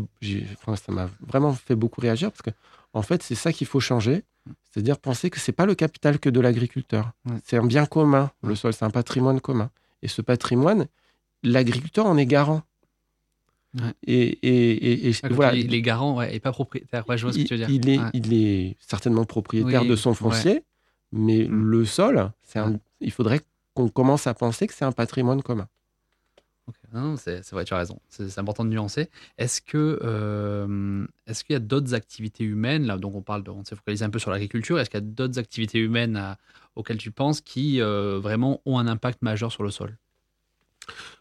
[0.55, 2.51] enfin, ça m'a vraiment fait beaucoup réagir parce que,
[2.95, 4.23] en fait, c'est ça qu'il faut changer.
[4.71, 7.11] C'est-à-dire penser que c'est pas le capital que de l'agriculteur.
[7.27, 7.37] Ouais.
[7.45, 8.31] C'est un bien commun.
[8.43, 9.71] Le sol, c'est un patrimoine commun.
[10.03, 10.87] Et ce patrimoine,
[11.43, 12.63] l'agriculteur en est garant.
[13.75, 13.83] Ouais.
[14.07, 15.55] Et, et, et- et Ah, voilà.
[15.55, 17.07] il, est garant ouais, et pas propriétaire.
[17.09, 17.69] Ouais, je vois ce que Il- tu veux dire.
[17.71, 20.63] Il est, il est certainement propriétaire Oui, de son foncier,
[21.13, 21.63] mais Mm.
[21.65, 22.61] le sol, c'est
[23.01, 23.41] il faudrait
[23.75, 25.69] qu'on commence à penser que c'est un patrimoine commun.
[27.17, 28.01] C'est vrai, tu as raison.
[28.09, 29.11] C'est important de nuancer.
[29.39, 33.51] Est-ce que euh, est-ce qu'il y a d'autres activités humaines là Donc on parle, de,
[33.51, 34.79] on s'est focalisé un peu sur l'agriculture.
[34.79, 36.39] Est-ce qu'il y a d'autres activités humaines à-
[36.75, 39.97] auxquelles tu penses qui euh, vraiment ont un impact majeur sur le sol?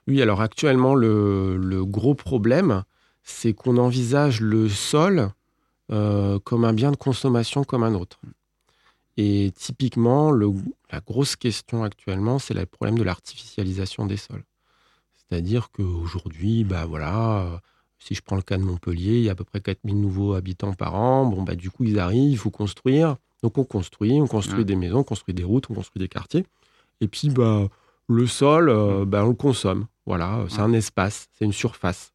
[0.08, 2.84] Oui, alors actuellement, le, gros problème,
[3.24, 5.30] c'est qu'on envisage le sol
[5.92, 8.20] euh, comme un bien de consommation comme un autre.
[9.18, 14.44] Et typiquement, la grosse question actuellement, c'est le problème de l'artificialisation des sols.
[15.30, 17.58] C'est-à-dire qu'aujourd'hui, bah voilà, euh,
[18.00, 20.34] si je prends le cas de Montpellier, il y a à peu près 4000 nouveaux
[20.34, 21.26] habitants par an.
[21.26, 23.16] Bon, bah, du coup, ils arrivent, il faut construire.
[23.44, 24.66] Donc, on construit, on construit Ouais.
[24.66, 26.46] des maisons, on construit des routes, on construit des quartiers.
[27.02, 27.68] Et puis, bah,
[28.08, 29.86] le sol, euh, bah, on le consomme.
[30.06, 30.62] Voilà, c'est Ouais.
[30.64, 32.12] un espace, c'est une surface.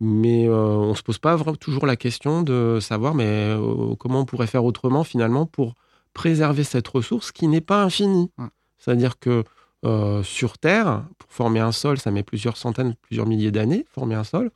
[0.00, 3.94] Mais euh, on ne se pose pas vraiment toujours la question de savoir mais, euh,
[3.96, 5.74] comment on pourrait faire autrement finalement pour
[6.14, 8.30] préserver cette ressource qui n'est pas infinie.
[8.38, 8.46] Ouais.
[8.78, 9.42] C'est-à-dire que
[9.84, 14.14] euh, sur Terre, pour former un sol, ça met plusieurs centaines, plusieurs milliers d'années, former
[14.16, 14.50] un sol.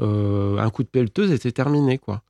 [0.00, 1.96] Euh, un coup de pelleteuse et c'est terminé.
[1.98, 2.22] quoi.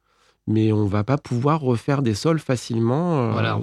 [0.47, 3.19] Mais on va pas pouvoir refaire des sols facilement.
[3.19, 3.59] euh, Voilà,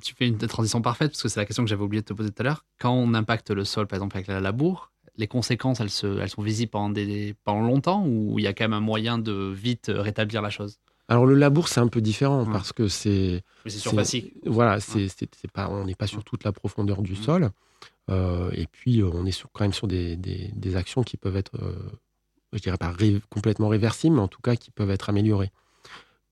[0.00, 2.12] tu fais une transition parfaite parce que c'est la question que j'avais oublié de te
[2.12, 2.64] poser tout à l'heure.
[2.78, 6.28] Quand on impacte le sol, par exemple avec la labour, les conséquences, elles, se, elles
[6.28, 9.52] sont visibles pendant, des, pendant longtemps ou il y a quand même un moyen de
[9.52, 10.78] vite rétablir la chose?
[11.08, 12.52] Alors le labour, c'est un peu différent Ouais.
[12.52, 14.32] parce que c'est Mais c'est surfacique.
[14.46, 17.16] Voilà, c'est, c'est, c'est pas, on n'est pas sur toute la profondeur du Mhm.
[17.18, 17.50] sol.
[18.10, 21.16] Euh, et puis, euh, on est sur, quand même sur des, des- des actions qui
[21.16, 21.74] peuvent être, euh,
[22.52, 25.50] je dirais pas ré- complètement réversibles, mais en tout cas qui peuvent être améliorées.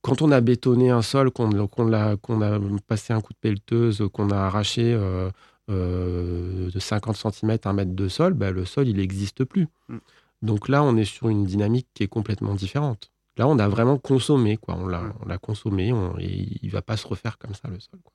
[0.03, 3.39] Quand on a bétonné un sol, qu'on, qu'on, l'a, qu'on a passé un coup de
[3.39, 8.89] pelleteuse, qu'on a arraché euh, de 50 cm, un mètre de sol, bah, le sol,
[8.89, 9.69] il n'existe plus.
[9.89, 10.01] Mhm.
[10.43, 13.11] Donc là, on est sur une dynamique qui est complètement différente.
[13.41, 14.75] Là, on a vraiment consommé, quoi.
[14.77, 15.13] On l'a, Ouais.
[15.23, 17.99] on l'a consommé, on- et il va pas se refaire comme ça le sol.
[18.05, 18.13] quoi.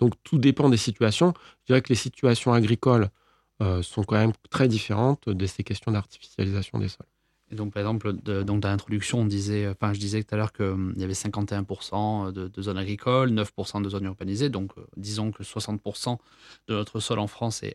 [0.00, 1.32] Donc tout dépend des situations.
[1.60, 3.08] Je dirais que les situations agricoles
[3.62, 7.06] euh, sont quand même très différentes de ces questions d'artificialisation des sols.
[7.50, 10.36] Et donc, par exemple, de, donc dans l'introduction, on disait, enfin, je disais tout à
[10.36, 14.50] l'heure qu'il y avait 51% de, de zones agricoles, 9% de zones urbanisées.
[14.50, 16.18] Donc, euh, disons que 60%
[16.68, 17.74] de notre sol en France est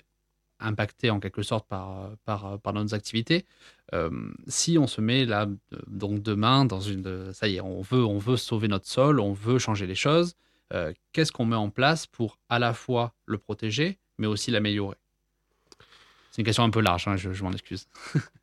[0.62, 3.46] impacté en quelque sorte par, par, par nos activités.
[3.94, 4.10] Euh,
[4.48, 7.34] si on se met là, euh, donc demain, dans une.
[7.34, 10.36] Ça y est, on veut, on veut sauver notre sol, on veut changer les choses.
[10.74, 14.98] euh, Qu'est-ce qu'on met en place pour à la fois le protéger, mais aussi l'améliorer?
[16.32, 17.88] C'est une question un peu large, hein, je, je m'en excuse.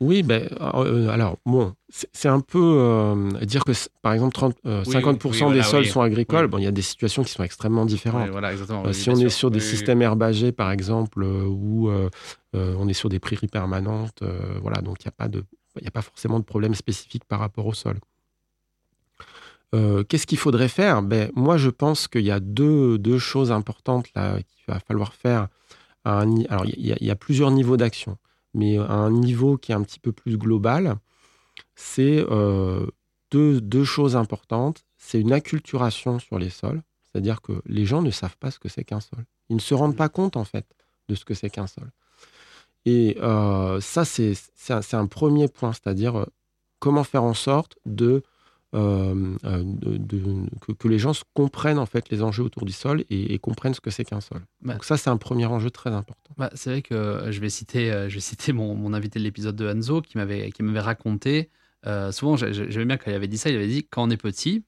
[0.00, 4.82] Oui, ben, euh, alors, bon, c'est un peu euh, dire que, par exemple, 30, euh,
[4.86, 6.48] Oui, 50% oui, voilà, des sols sont agricoles.
[6.48, 8.28] Bon, il y a des situations qui sont extrêmement différentes.
[8.30, 8.52] Voilà.
[8.52, 9.32] Euh, si on est sûr.
[9.32, 12.10] sur des systèmes herbagés, par exemple, euh, où euh,
[12.56, 15.44] euh, on est sur des prairies permanentes, euh, voilà, donc il n'y a, pas de-
[15.78, 17.98] il y a pas forcément de problème spécifique par rapport au sol.
[19.74, 21.02] Euh, Qu'est-ce qu'il faudrait faire?
[21.02, 25.14] Ben, Moi, je pense qu'il y a deux, deux choses importantes là qu'il va falloir
[25.14, 25.48] faire.
[26.04, 28.18] À un ni- alors, il y, a- il y a plusieurs niveaux d'action,
[28.54, 30.96] mais à un niveau qui est un petit peu plus global,
[31.74, 32.86] c'est euh,
[33.30, 34.84] deux, choses importantes.
[34.96, 38.68] C'est une acculturation sur les sols, c'est-à-dire que les gens ne savent pas ce que
[38.68, 39.24] c'est qu'un sol.
[39.48, 40.66] Ils ne se rendent pas compte, en fait,
[41.08, 41.90] de ce que c'est qu'un sol.
[42.86, 44.34] Et euh, ça, c'est
[44.92, 46.26] un, premier point, c'est-à-dire euh,
[46.78, 48.22] comment faire en sorte de,
[48.74, 52.72] euh, euh, de- de- que, que les gens comprennent en fait les enjeux autour du
[52.72, 54.42] sol et, et comprennent ce que c'est qu'un sol.
[54.60, 54.74] Bah.
[54.74, 56.34] Donc ça, c'est un premier enjeu très important.
[56.36, 59.24] Bah, c'est vrai que euh, je vais citer, je vais citer mon, mon invité de
[59.24, 61.50] l'épisode de Hanzo qui m'avait qui m'avait raconté.
[61.86, 63.50] euh, souvent, j'ai- j'ai- j'aimais bien quand il avait dit ça.
[63.50, 64.64] Il avait dit quand on est petit,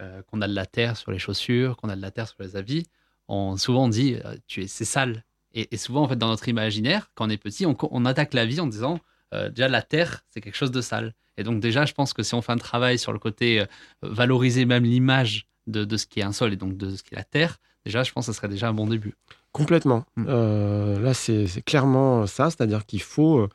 [0.00, 2.42] euh, qu'on a de la terre sur les chaussures, qu'on a de la terre sur
[2.42, 2.84] les habits,
[3.28, 5.24] on souvent on dit tu es c'est sale.
[5.52, 8.44] Et, et souvent en fait dans notre imaginaire, quand on est petit, on attaque la
[8.46, 8.98] vie en disant
[9.34, 11.14] euh, déjà la terre c'est quelque chose de sale.
[11.36, 13.66] Et donc déjà, je pense que si on fait un travail sur le côté euh,
[14.02, 17.14] valoriser même l'image de, de ce qui est un sol et donc de ce qui
[17.14, 19.14] est la terre, déjà je pense que ce serait déjà un bon début.
[19.52, 20.04] Complètement.
[20.16, 20.26] Mm.
[20.28, 23.48] Euh, là, c'est clairement ça, c'est-à-dire qu'il faut,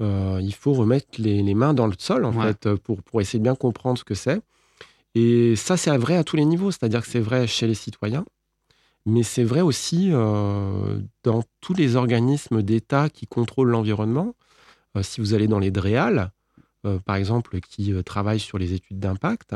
[0.00, 2.46] euh, il faut remettre les, les mains dans le sol, en Ouais.
[2.48, 4.40] fait, pour, pour essayer de bien comprendre ce que c'est.
[5.14, 8.24] Et ça, c'est vrai à tous les niveaux, c'est-à-dire que c'est vrai chez les citoyens,
[9.06, 14.34] mais c'est vrai aussi euh, dans tous les organismes d'État qui contrôlent l'environnement.
[14.98, 16.30] Euh, si vous allez dans les DREAL,
[16.84, 19.54] euh, par exemple, qui euh, travaillent sur les études d'impact,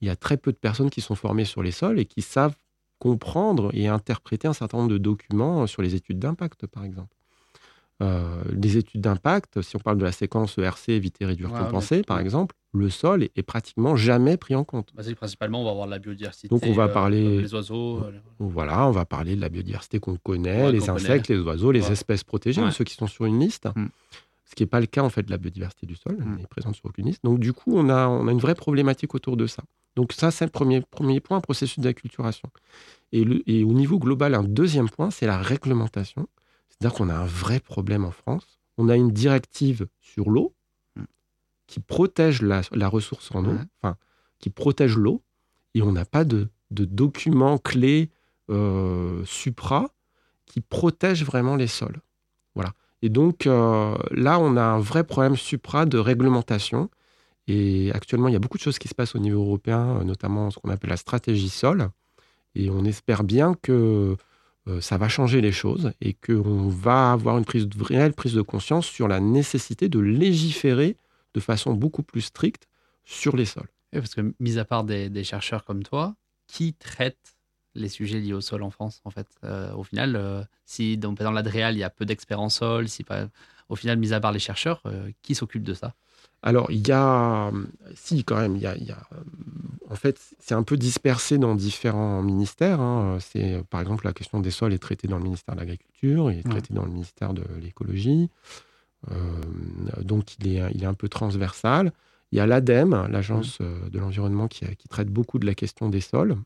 [0.00, 2.22] il y a très peu de personnes qui sont formées sur les sols et qui
[2.22, 2.54] savent
[2.98, 7.14] comprendre et interpréter un certain nombre de documents sur les études d'impact, par exemple.
[8.00, 11.96] Euh, les études d'impact, si on parle de la séquence ERC, éviter, réduire, Ouais, compenser,
[11.96, 12.02] ouais.
[12.02, 14.90] par exemple, le sol est, est pratiquement jamais pris en compte.
[14.94, 16.46] Bah, principalement, on va avoir la biodiversité.
[16.46, 17.98] Donc, on va euh, parler- Les oiseaux.
[18.04, 21.72] euh, Voilà, on va parler de la biodiversité qu'on connaît, Ouais, les insectes, les oiseaux,
[21.72, 23.66] les espèces protégées, ceux qui sont sur une liste.
[23.74, 23.86] Mm.
[24.50, 26.22] Ce qui n'est pas le cas en fait de la biodiversité du sol, Mm.
[26.22, 27.22] elle n'est présente sur aucune liste.
[27.24, 29.62] Donc du coup, on a, on a une vraie problématique autour de ça.
[29.96, 32.48] Donc ça, c'est le premier, premier point, un processus d'acculturation.
[33.12, 36.28] Et, le- et au niveau global, un deuxième point, c'est la réglementation.
[36.68, 38.58] C'est-à-dire qu'on a un vrai problème en France.
[38.78, 40.54] On a une directive sur l'eau
[40.96, 41.02] Mm.
[41.66, 43.58] qui protège la, la ressource en eau, Ouais.
[43.82, 43.96] enfin,
[44.38, 45.22] qui protège l'eau,
[45.74, 48.10] et on n'a pas de, de document clé
[48.50, 49.90] euh, supra
[50.46, 52.00] qui protège vraiment les sols.
[52.54, 52.72] Voilà.
[53.02, 56.90] Et donc euh, là, on a un vrai problème supra de réglementation.
[57.46, 60.04] Et actuellement, il y a beaucoup de choses qui se passent au niveau européen, euh,
[60.04, 61.88] notamment ce qu'on appelle la stratégie sol.
[62.54, 64.16] Et on espère bien que
[64.68, 68.42] euh, ça va changer les choses et qu'on va avoir une prise réelle prise de
[68.42, 70.96] conscience sur la nécessité de légiférer
[71.34, 72.68] de façon beaucoup plus stricte
[73.04, 73.68] sur les sols.
[73.92, 77.37] parce que, mis à part des, des chercheurs comme toi, qui traitent
[77.74, 81.12] les sujets liés au sol en France, en fait Euh, Au final, euh, si dans,
[81.12, 83.28] dans l'Adréal, il y a peu d'experts en sol, si pas,
[83.68, 85.94] au final, mis à part les chercheurs, euh, qui s'occupe de ça?
[86.42, 87.50] Alors, il y a.
[87.94, 88.76] Si, quand même, il y a.
[88.76, 89.02] il y a,
[89.90, 92.80] en fait, c'est un peu dispersé dans différents ministères.
[92.80, 93.18] hein.
[93.20, 96.38] C'est, par exemple, la question des sols est traitée dans le ministère de l'Agriculture, il
[96.38, 96.50] est Ouais.
[96.50, 98.30] traité dans le ministère de l'Écologie.
[100.02, 101.92] Donc, il est, il est un peu transversal.
[102.30, 106.36] Il y a l'ADEME, l'Agence de l'environnement, qui traite beaucoup de la question des sols,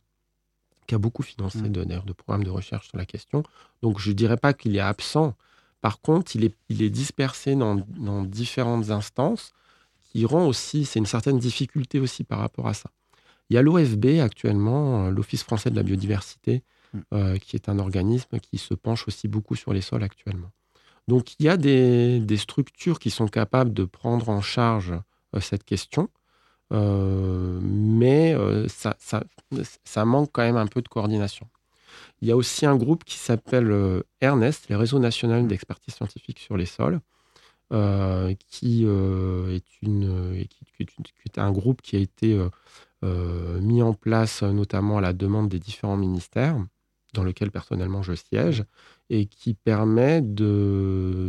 [0.87, 1.69] qui a beaucoup financé Mm.
[1.73, 3.43] de, d'ailleurs de programmes de recherche sur la question.
[3.83, 5.35] Donc, je ne dirais pas qu'il est absent.
[5.81, 9.53] Par contre, il est, il est dispersé dans, dans différentes instances
[10.11, 12.91] qui rend aussi, c'est une certaine difficulté aussi par rapport à ça.
[13.51, 16.63] Il y a l'OFB actuellement, euh, l'Office français de la biodiversité,
[16.95, 16.99] Mm.
[17.15, 20.51] euh, qui est un organisme qui se penche aussi beaucoup sur les sols actuellement.
[21.09, 24.93] Donc il y a des, des structures qui sont capables de prendre en charge
[25.35, 26.11] euh, cette question,
[26.73, 31.47] mais euh, ça, manque quand même un peu de coordination.
[32.21, 36.39] Il y a aussi un groupe qui s'appelle euh, Ernest, les réseaux nationaux d'expertise scientifique
[36.39, 37.01] sur les sols,
[37.73, 39.59] euh, qui, euh,
[41.25, 42.49] est un groupe qui a été euh,
[43.05, 46.57] euh, mis en place euh, notamment à la demande des différents ministères,
[47.13, 48.65] dans lequel personnellement je siège,
[49.11, 50.23] et qui permet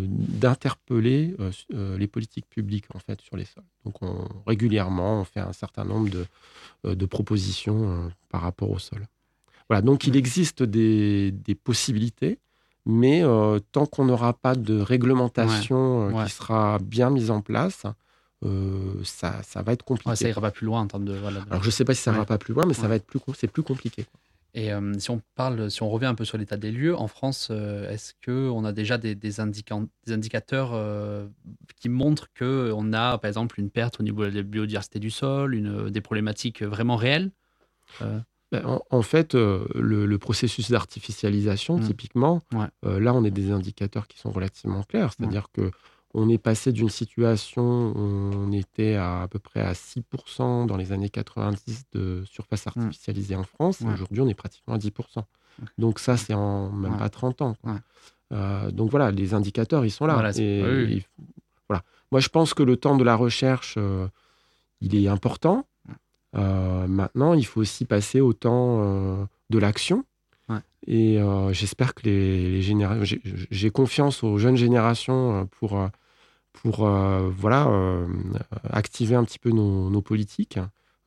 [0.08, 3.64] d'interpeller euh, euh, les politiques publiques en fait sur les sols.
[3.86, 6.26] Donc on, régulièrement, on fait un certain nombre de,
[6.86, 9.08] euh, de propositions euh, par rapport au sol.
[9.70, 12.40] Voilà, donc il existe des, des possibilités,
[12.86, 16.26] mais euh, tant qu'on n'aura pas de réglementation Ouais.
[16.26, 17.84] qui sera bien mise en place,
[18.46, 20.10] euh, ça, ça va être compliqué.
[20.10, 21.14] Ouais, Ça ira pas plus loin en termes de.
[21.18, 22.26] Voilà, de- Alors je ne sais pas si ça Ouais.
[22.26, 24.06] pas plus loin, mais ça va être plus, c'est plus compliqué.
[24.56, 27.08] Et euh, si on parle, si on revient un peu sur l'état des lieux, en
[27.08, 31.28] France, euh, est-ce qu'on a déjà des, des, indican- des indicateurs euh,
[31.80, 35.56] qui montrent qu'on a, par exemple, une perte au niveau de la biodiversité du sol,
[35.56, 37.32] une, des problématiques vraiment réelles
[38.00, 39.66] Ben, en, en fait, le,
[40.06, 41.88] le processus d'artificialisation, Mm.
[41.88, 43.00] typiquement, Ouais.
[43.00, 45.12] là, on est des indicateurs qui sont relativement clairs.
[45.18, 45.72] C'est-à-dire que
[46.14, 50.78] on est passé d'une situation où on était à, à peu près à 6% dans
[50.78, 53.82] les années 90 de surface artificialisée en France.
[53.82, 53.94] Ouais.
[53.94, 55.24] Aujourd'hui, on est pratiquement à 10%.
[55.78, 56.98] Donc ça, c'est en même Ouais.
[57.00, 57.56] pas 30 ans.
[57.62, 57.74] quoi.
[57.74, 57.80] Ouais.
[58.32, 60.14] Euh, donc voilà, les indicateurs, ils sont là.
[60.14, 60.94] Voilà, c'est- Et- oui, oui.
[60.98, 61.06] et-
[61.70, 61.84] voilà.
[62.12, 64.08] Moi, je pense que le temps de la recherche, euh,
[64.82, 65.68] il est important.
[66.36, 70.04] Euh, maintenant, il faut aussi passer au temps de l'action.
[70.86, 73.18] Et euh, j'espère que les, les générations.
[73.50, 75.78] j'ai- confiance aux jeunes générations pour,
[76.54, 78.08] pour euh, voilà, euh,
[78.70, 80.60] activer un petit peu nos, nos politiques.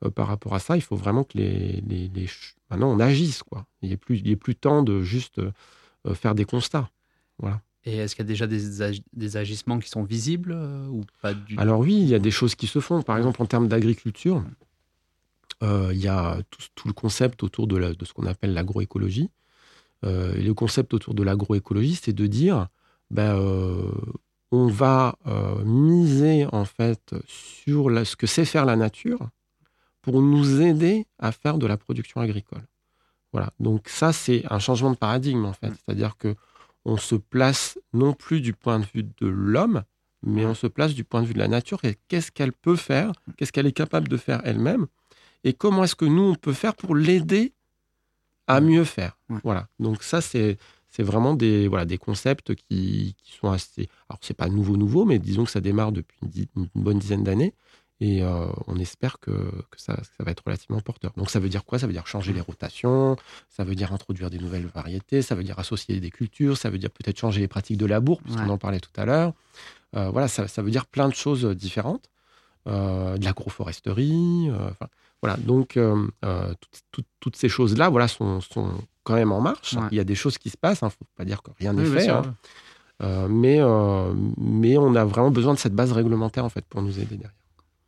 [0.05, 2.29] Euh, par rapport à ça, il faut vraiment que les, les, les
[2.69, 3.41] maintenant on agisse.
[3.43, 3.65] Quoi.
[3.81, 5.41] Il n'est plus, il est plus temps de juste
[6.13, 6.89] faire des constats.
[7.85, 11.01] Et est-ce qu'il y a déjà des, ag- des agissements qui sont visibles euh, ou
[11.21, 13.01] pas du Alors oui, il y a des choses qui se font.
[13.01, 14.43] Par exemple, en termes d'agriculture,
[15.63, 18.53] euh, il y a tout, tout le concept autour de, la- de ce qu'on appelle
[18.53, 19.29] l'agroécologie.
[20.05, 22.67] Euh, et le concept autour de l'agroécologie, c'est de dire,
[23.09, 23.35] ben,
[24.51, 29.29] on va euh, miser en fait sur la- ce que sait faire la nature
[30.01, 32.63] pour nous aider à faire de la production agricole.
[33.33, 33.51] Voilà.
[33.59, 35.71] Donc ça, c'est un changement de paradigme en fait.
[35.71, 36.35] C'est-à-dire que
[36.85, 39.83] on se place non plus du point de vue de l'homme,
[40.23, 42.77] mais on se place du point de vue de la nature et qu'est-ce qu'elle peut
[42.77, 44.87] faire, qu'est-ce qu'elle est capable de faire elle-même,
[45.43, 47.53] et comment est-ce que nous, on peut faire pour l'aider
[48.47, 49.17] à mieux faire.
[49.43, 49.67] Voilà.
[49.79, 50.57] Donc ça, c'est
[50.89, 53.89] c'est vraiment des, voilà, des concepts qui, qui sont assez...
[54.09, 56.99] Alors, c'est pas nouveau, nouveau, mais disons que ça démarre depuis une, di- une bonne
[56.99, 57.53] dizaine d'années.
[57.99, 61.11] Et euh, on espère que, que ça, ça va être relativement porteur.
[61.17, 61.79] Donc ça veut dire quoi?
[61.79, 63.15] Ça veut dire changer les rotations,
[63.49, 66.77] ça veut dire introduire des nouvelles variétés, ça veut dire associer des cultures, ça veut
[66.77, 68.49] dire peut-être changer les pratiques de labour, puisqu'on Ouais.
[68.51, 69.33] en parlait tout à l'heure.
[69.95, 72.09] Euh, voilà, ça, ça veut dire plein de choses différentes.
[72.67, 74.51] Euh, de l'agroforesterie.
[75.21, 75.79] voilà, donc
[77.21, 78.73] toutes, ces choses-là voilà, sont, sont
[79.07, 79.73] quand même en marche.
[79.73, 79.87] Ouais.
[79.91, 81.71] Il y a des choses qui se passent, il ne faut pas dire que rien
[81.73, 82.09] n'est Oui, fait.
[82.09, 82.35] hein.
[83.03, 86.81] Euh, mais, euh, mais on a vraiment besoin de cette base réglementaire en fait, pour
[86.81, 87.33] nous aider derrière.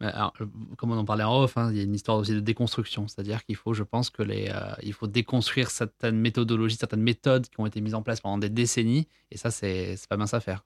[0.02, 0.46] Alors, euh,
[0.78, 3.08] comme on en parlait en off, hein, il y a une histoire aussi de déconstruction.
[3.10, 7.48] C'est-à-dire qu'il faut, je pense, que les, euh, il faut déconstruire certaines méthodologies, certaines méthodes
[7.50, 9.08] qui ont été mises en place pendant des décennies.
[9.32, 10.64] Et ça, c'est pas mince à faire.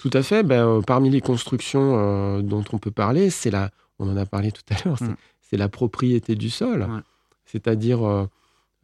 [0.00, 0.42] Tout à fait.
[0.42, 3.70] Ben, parmi les constructions dont on peut parler, c'est la,
[4.00, 5.58] on en a parlé tout à l'heure, c'est Mm.
[5.60, 6.82] la propriété du sol.
[6.82, 7.00] Ouais.
[7.46, 8.00] C'est-à-dire,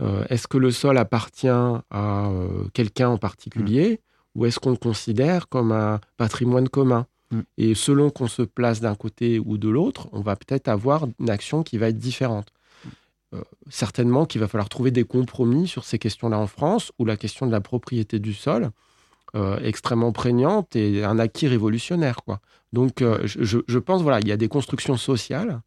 [0.00, 1.82] euh, est-ce que le sol appartient à
[2.28, 4.00] euh, quelqu'un en particulier
[4.34, 7.40] ou est-ce qu'on le considère comme un patrimoine commun Mm.
[7.58, 11.30] Et selon qu'on se place d'un côté ou de l'autre, on va peut-être avoir une
[11.30, 12.48] action qui va être différente.
[13.36, 17.16] Euh, certainement qu'il va falloir trouver des compromis sur ces questions-là en France, où la
[17.16, 18.70] question de la propriété du sol
[19.62, 22.16] extrêmement prégnante et un acquis révolutionnaire.
[22.24, 22.40] Quoi.
[22.72, 25.60] Donc, je, je- je pense, voilà, il y a des constructions sociales.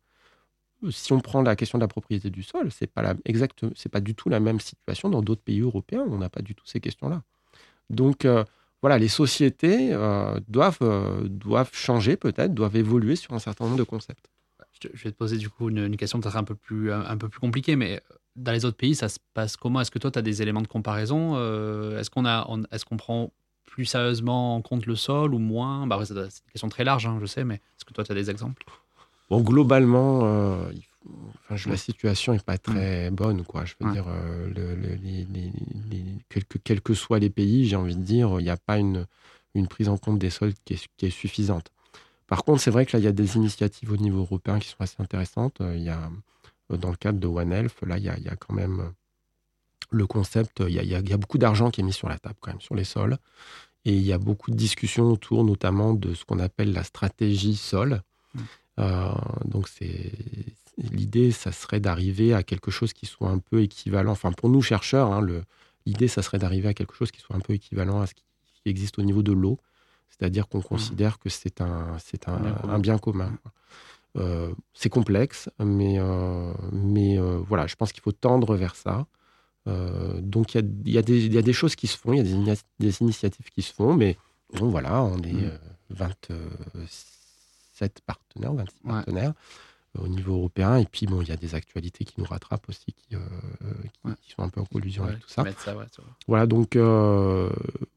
[0.92, 3.14] Si on prend la question de la propriété du sol, c'est pas
[3.76, 6.06] c'est pas du tout la même situation dans d'autres pays européens.
[6.10, 7.24] On n'a pas du tout ces questions-là.
[7.90, 8.44] Donc, euh,
[8.82, 13.78] voilà, les sociétés euh, doivent, euh, doivent changer peut-être, doivent évoluer sur un certain nombre
[13.78, 14.30] de concepts.
[14.82, 17.40] Je, vais te poser du coup une, question peut-être un peu plus un, peu plus
[17.40, 18.02] compliquée, mais
[18.36, 19.80] dans les autres pays, ça se passe comment?
[19.80, 21.36] Est-ce que toi, tu as des éléments de comparaison
[21.98, 23.32] Est-ce qu'on a, est-ce qu'on prend
[23.64, 25.88] plus sérieusement en compte le sol ou moins?
[25.88, 28.16] Bah, C'est une question très large, hein, je sais, mais est-ce que toi, tu as
[28.16, 28.66] des exemples?
[29.30, 30.72] Bon, globalement, euh,
[31.46, 33.44] enfin, je- la situation n'est pas très bonne.
[33.44, 33.66] Quoi.
[33.66, 33.94] Je veux Ouais.
[33.94, 35.52] dire, euh, le- le- les, les-
[35.90, 36.06] les-
[36.64, 39.06] quels, que, soient les pays, j'ai envie de dire, il n'y a pas une,
[39.56, 41.72] une prise en compte des sols qui est, qui est suffisante.
[42.28, 44.70] Par contre, c'est vrai que là, il y a des initiatives au niveau européen qui
[44.70, 45.62] sont assez intéressantes.
[45.62, 46.10] Euh, Il y a,
[46.70, 48.94] dans le cadre de One Health, là, il y a, il y a quand même
[49.92, 52.36] le concept, il y a, il y beaucoup d'argent qui est mis sur la table
[52.40, 53.18] quand même, sur les sols.
[53.86, 57.56] Et il y a beaucoup de discussions autour notamment de ce qu'on appelle la stratégie
[57.56, 58.02] sol.
[58.36, 58.40] Euh,
[58.80, 59.12] euh,
[59.46, 60.12] donc c'est
[60.78, 64.12] l'idée, ça serait d'arriver à quelque chose qui soit un peu équivalent.
[64.12, 65.26] Enfin, pour nous chercheurs, hein,
[65.86, 68.24] l'idée, ça serait d'arriver à quelque chose qui soit un peu équivalent à ce qui,
[68.66, 69.60] existe au niveau de l'eau,
[70.10, 70.64] c'est-à-dire qu'on mmh.
[70.64, 73.38] considère que c'est un, c'est un, bien commun.
[74.16, 79.06] Euh, c'est complexe, mais, euh, mais voilà, je pense qu'il faut tendre vers ça.
[79.66, 82.62] donc il y, y, y a, des choses qui se font, il y a des,
[82.80, 84.16] des, initiatives qui se font, mais
[84.54, 85.60] bon voilà, on est mmh.
[85.90, 87.23] 26
[87.80, 88.92] 27 partenaires, 26 Ouais.
[88.92, 89.34] partenaires
[89.98, 90.78] euh, au niveau européen.
[90.78, 93.20] Et puis, bon, il y a des actualités qui nous rattrapent aussi, qui, euh,
[93.84, 94.14] qui- Ouais.
[94.22, 95.44] qui sont un peu en collusion Ouais, avec tout ça.
[95.44, 95.54] ouais,
[96.28, 97.50] Voilà, donc euh,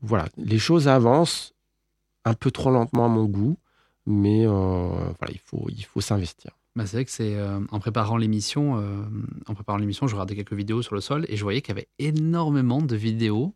[0.02, 1.52] voilà, les choses avancent
[2.24, 3.56] un peu trop lentement à mon goût,
[4.06, 4.50] mais euh,
[5.18, 6.52] voilà, il faut, il faut s'investir.
[6.74, 7.34] Bah, c'est vrai que c'est
[7.70, 8.74] en préparant l'émission,
[9.46, 11.78] en préparant l'émission, je regardais quelques vidéos sur le sol et je voyais qu'il y
[11.78, 13.54] avait énormément de vidéos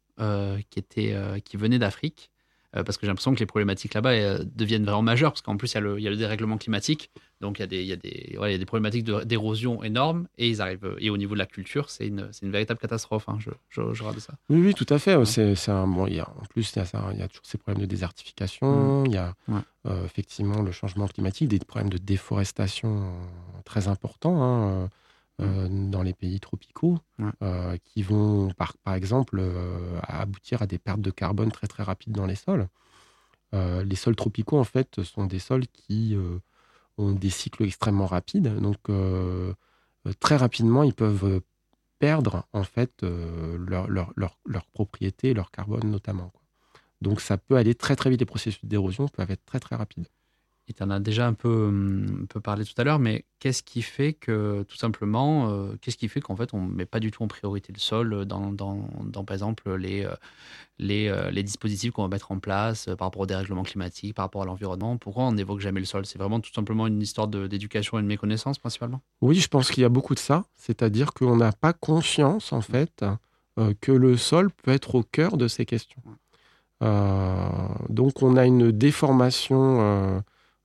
[0.70, 1.14] qui étaient
[1.44, 2.30] qui venaient d'Afrique
[2.76, 5.56] euh, parce que j'ai l'impression que les problématiques là-bas euh, deviennent vraiment majeures parce qu'en
[5.56, 7.10] plus il y, a le, il y a le dérèglement climatique,
[7.40, 9.04] donc il y a des il y a des ouais, il y a des problématiques
[9.04, 12.78] de- d'érosion énormes et ils arrivent et au niveau de la culture c'est une véritable
[12.80, 13.28] catastrophe.
[13.28, 14.34] hein, je, je, je ça.
[14.48, 15.24] Oui, oui, tout à fait.
[15.24, 17.58] C'est, c'est un, bon, il y a, en plus, il y, a y toujours ces
[17.58, 19.60] problèmes de désertification, il y a Ouais.
[19.86, 24.88] euh, effectivement le changement climatique, des problèmes de déforestation euh, très importants hein,
[25.40, 27.30] euh, dans les pays tropicaux, Ouais.
[27.42, 31.82] euh, qui vont, par, par exemple, euh, aboutir à des pertes de carbone très très
[31.82, 32.68] rapides dans les sols.
[33.52, 36.16] Les sols tropicaux, en fait, sont des sols qui
[36.98, 38.54] ont des cycles extrêmement rapides.
[38.60, 38.78] Donc,
[40.20, 41.40] très rapidement, ils peuvent
[42.00, 46.30] perdre en fait euh, leur, leur, leur, leur propriété, leur carbone notamment.
[46.30, 46.42] quoi.
[47.00, 50.08] Donc ça peut aller très très vite, les processus d'érosion peuvent être très très rapides.
[50.70, 51.68] Et tu en as déjà un peu,
[52.22, 55.96] un peu parlé tout à l'heure, mais qu'est-ce qui fait que, tout simplement, euh, qu'est-ce
[55.96, 58.52] qui fait qu'en fait, on ne met pas du tout en priorité le sol dans,
[58.52, 60.14] dans, dans, par exemple, les, euh,
[60.78, 64.14] les, euh, les dispositifs qu'on va mettre en place euh, par rapport au dérèglement climatique,
[64.14, 64.96] par rapport à l'environnement?
[64.96, 66.06] Pourquoi on n'évoque jamais le sol?
[66.06, 69.00] C'est vraiment tout simplement une histoire d'éducation et de méconnaissance, principalement?
[69.22, 72.60] Oui, je pense qu'il y a beaucoup de ça, c'est-à-dire qu'on n'a pas conscience en
[72.60, 73.04] fait
[73.58, 76.00] euh, que le sol peut être au cœur de ces questions.
[76.84, 77.48] Euh,
[77.88, 80.22] donc on a une déformation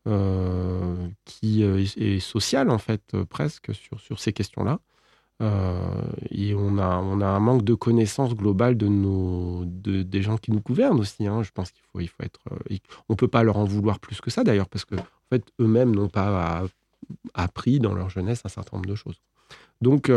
[0.07, 4.79] euh, qui euh, est, sociale en fait euh, presque sur, sur ces questions-là.
[6.29, 10.37] Et on a, on a un manque de connaissance globale de nos, de, des gens
[10.37, 11.27] qui nous gouvernent aussi.
[11.27, 11.43] hein.
[11.43, 12.39] Je pense qu'il faut, il faut être.
[13.09, 15.93] on peut pas leur en vouloir plus que ça d'ailleurs, parce que en fait, eux-mêmes
[15.93, 16.63] n'ont pas
[17.33, 19.19] appris dans leur jeunesse un certain nombre de choses.
[19.81, 20.09] Donc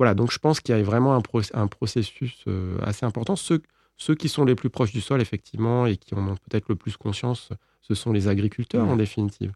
[0.00, 2.44] voilà, donc je pense qu'il y a vraiment un, proc- un processus
[2.82, 3.36] assez important.
[3.36, 3.62] Ceux,
[3.96, 6.76] ceux qui sont les plus proches du sol, effectivement, et qui en ont peut-être le
[6.76, 8.96] plus conscience, ce sont les agriculteurs en Ouais.
[8.98, 9.52] définitive.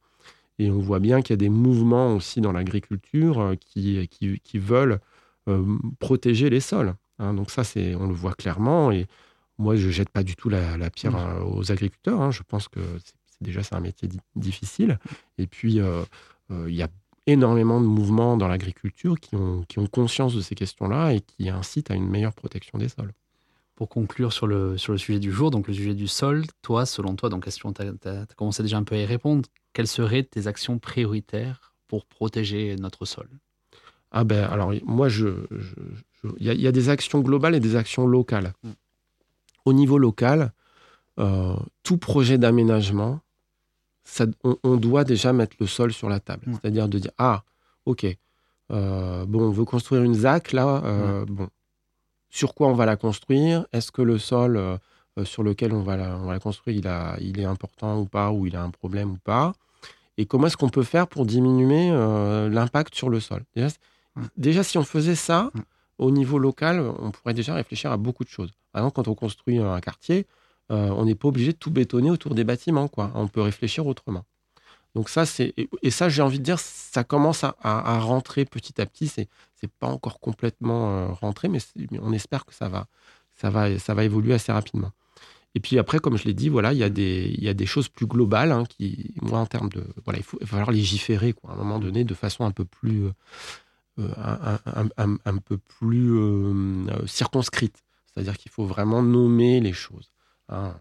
[0.58, 4.40] Et on voit bien qu'il y a des mouvements aussi dans l'agriculture euh, qui, qui,
[4.40, 5.00] qui veulent
[5.48, 5.64] euh,
[5.98, 6.94] protéger les sols.
[7.18, 7.34] hein.
[7.34, 8.92] donc ça, c'est, on le voit clairement.
[8.92, 9.06] Et
[9.58, 12.20] moi, je jette pas du tout la, la pierre euh, aux agriculteurs.
[12.20, 12.30] hein.
[12.30, 12.80] Je pense que
[13.40, 14.98] déjà c'est un métier di- difficile.
[15.38, 16.02] Et puis, euh,
[16.50, 16.88] euh, il y a
[17.26, 21.48] énormément de mouvements dans l'agriculture qui ont, qui ont conscience de ces questions-là et qui
[21.48, 23.12] incitent à une meilleure protection des sols.
[23.80, 26.84] Pour conclure sur le, sur le sujet du jour, donc le sujet du sol, toi,
[26.84, 30.22] selon toi, donc question, tu as, commencé déjà un peu à y répondre, quelles seraient
[30.22, 33.26] tes actions prioritaires pour protéger notre sol?
[34.10, 35.74] Ah ben, alors, moi, je, je-
[36.22, 38.52] je- il y, a- il y a des actions globales et des actions locales.
[38.62, 38.70] Mm.
[39.64, 40.52] Au niveau local,
[41.18, 43.20] euh, tout projet d'aménagement,
[44.04, 46.42] ça- on, on doit déjà mettre le sol sur la table.
[46.48, 46.52] Mm.
[46.52, 47.44] C'est-à-dire de dire, ah,
[47.86, 48.04] ok,
[48.72, 51.48] euh, bon, on veut construire une ZAC, là, euh, bon,
[52.30, 54.76] sur quoi on va la construire Est-ce que le sol euh,
[55.18, 57.98] euh, sur lequel on va la, on va la construire, il, a, il est important
[58.00, 59.52] ou pas, ou il a un problème ou pas
[60.18, 63.42] Et comment est-ce qu'on peut faire pour diminuer euh, l'impact sur le sol?
[63.54, 63.78] Déjà, c-
[64.16, 64.22] Mm.
[64.36, 65.60] déjà, si on faisait ça Mm.
[65.98, 68.50] au niveau local, on pourrait déjà réfléchir à beaucoup de choses.
[68.72, 70.26] Par exemple, quand on construit un quartier,
[70.72, 72.88] euh, on n'est pas obligé de tout bétonner autour des bâtiments.
[72.88, 73.12] Quoi.
[73.14, 74.24] On peut réfléchir autrement.
[74.94, 78.86] Donc ça, c'est et, ça, j'ai envie de dire, ça commence à, rentrer petit à
[78.86, 79.08] petit.
[79.08, 81.58] C'est c'est pas encore complètement euh, rentré, mais,
[82.00, 82.86] on espère que ça va,
[83.36, 84.90] ça va, ça va évoluer assez rapidement.
[85.54, 87.54] Et puis après, comme je l'ai dit, voilà, il y a des, il y a
[87.54, 90.70] des choses plus globales hein, qui, moi, en termes de, voilà, il faut, va falloir
[90.70, 93.12] légiférer, quoi, à un moment donné, de façon un peu plus, euh,
[93.98, 94.58] euh,
[94.96, 96.16] un, peu plus
[97.06, 97.76] circonscrite.
[98.06, 100.12] C'est-à-dire qu'il faut vraiment nommer les choses.
[100.48, 100.74] hein.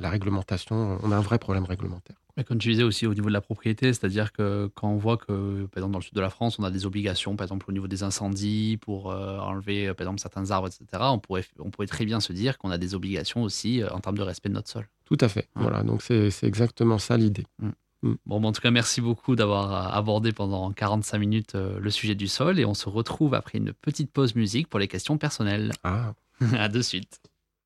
[0.00, 2.19] La réglementation, on a un vrai problème réglementaire.
[2.36, 5.16] Mais comme tu disais aussi au niveau de la propriété, c'est-à-dire que quand on voit
[5.16, 7.66] que, par exemple, dans le sud de la France, on a des obligations, par exemple,
[7.68, 11.44] au niveau des incendies, pour euh, enlever, euh, par exemple, certains arbres, etc., on pourrait,
[11.58, 14.22] on pourrait très bien se dire qu'on a des obligations aussi euh, en termes de
[14.22, 14.88] respect de notre sol.
[15.04, 15.48] Tout à fait.
[15.56, 15.62] Ouais.
[15.62, 17.44] Voilà, donc c'est c'est exactement ça l'idée.
[18.02, 22.14] Bon, bah, en tout cas, merci beaucoup d'avoir abordé pendant 45 minutes euh, le sujet
[22.14, 25.72] du sol et on se retrouve après une petite pause musique pour les questions personnelles.
[25.84, 26.14] Ah,
[26.58, 27.20] à de suite.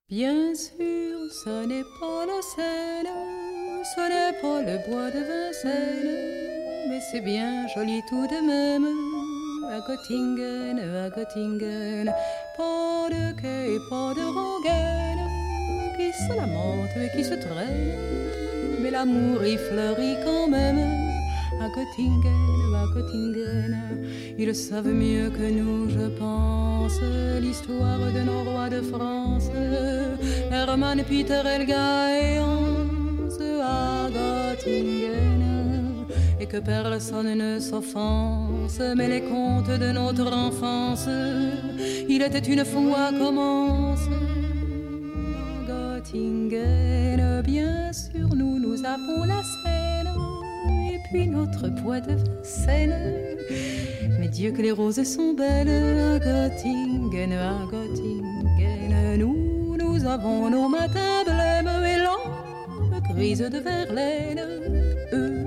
[0.08, 3.06] Bien sûr, ce n'est pas la Seine,
[3.84, 8.88] ce n'est pas le bois de Vincennes, mais c'est bien joli tout de même.
[9.70, 12.06] À Göttingen, à Göttingen,
[12.56, 15.24] pas de quai, pas de rengaine,
[15.96, 17.92] qui se lamente et qui se traîne,
[18.80, 20.80] mais l'amour y fleurit quand même.
[21.60, 23.76] À Göttingen, à Göttingen,
[24.38, 27.00] ils savent mieux que nous, je pense,
[27.40, 29.50] l'histoire de nos rois de France.
[30.50, 32.83] Hermann, Peter, Elga et Hans
[33.40, 35.42] à Göttingen.
[36.40, 41.08] Et que personne ne s'offense, mais les contes de notre enfance,
[42.08, 44.06] il était une fois commence.
[45.38, 50.08] À Göttingen, bien sûr, nous, nous avons la Seine.
[50.92, 53.36] et puis notre bois de Vincennes.
[54.18, 59.18] Mais Dieu que les roses sont belles à Göttingen, à Göttingen.
[59.18, 61.24] Nous, nous avons nos matins
[63.16, 64.42] de Verlaine.
[65.12, 65.44] Eux,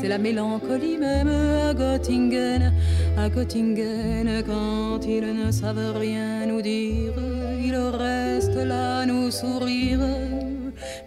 [0.00, 2.72] c'est la mélancolie même à Göttingen,
[3.18, 4.42] à Göttingen.
[4.46, 7.12] Quand ils ne savent rien nous dire,
[7.60, 9.98] ils restent là nous sourire.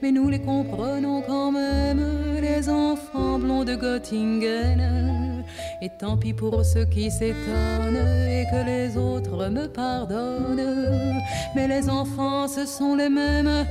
[0.02, 2.04] Mais nous les comprenons quand même,
[2.42, 5.44] les enfants blonds de Göttingen.
[5.82, 11.22] Et tant pis pour ceux qui s'étonnent et que les autres me pardonnent.
[11.56, 13.66] Mais les enfants, ce sont les mêmes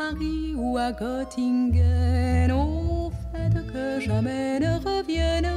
[0.00, 2.50] Paris ou à Göttingen.
[2.52, 5.50] Au fait que jamais ne revienne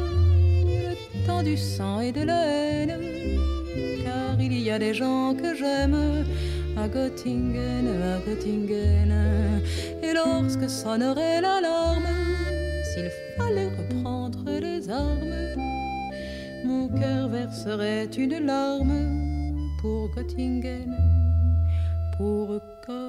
[0.66, 2.96] le temps du sang et de la haine.
[4.04, 6.26] Car il y a des gens que j'aime
[6.76, 9.14] à Göttingen, à Göttingen.
[10.06, 12.14] Et lorsque sonnerait l'alarme,
[12.89, 15.38] s'il fallait reprendre les armes,
[16.66, 18.98] mon cœur verserait une larme
[19.80, 20.94] pour Göttingen,
[22.18, 22.72] pour Göttingen.
[22.86, 22.99] Mais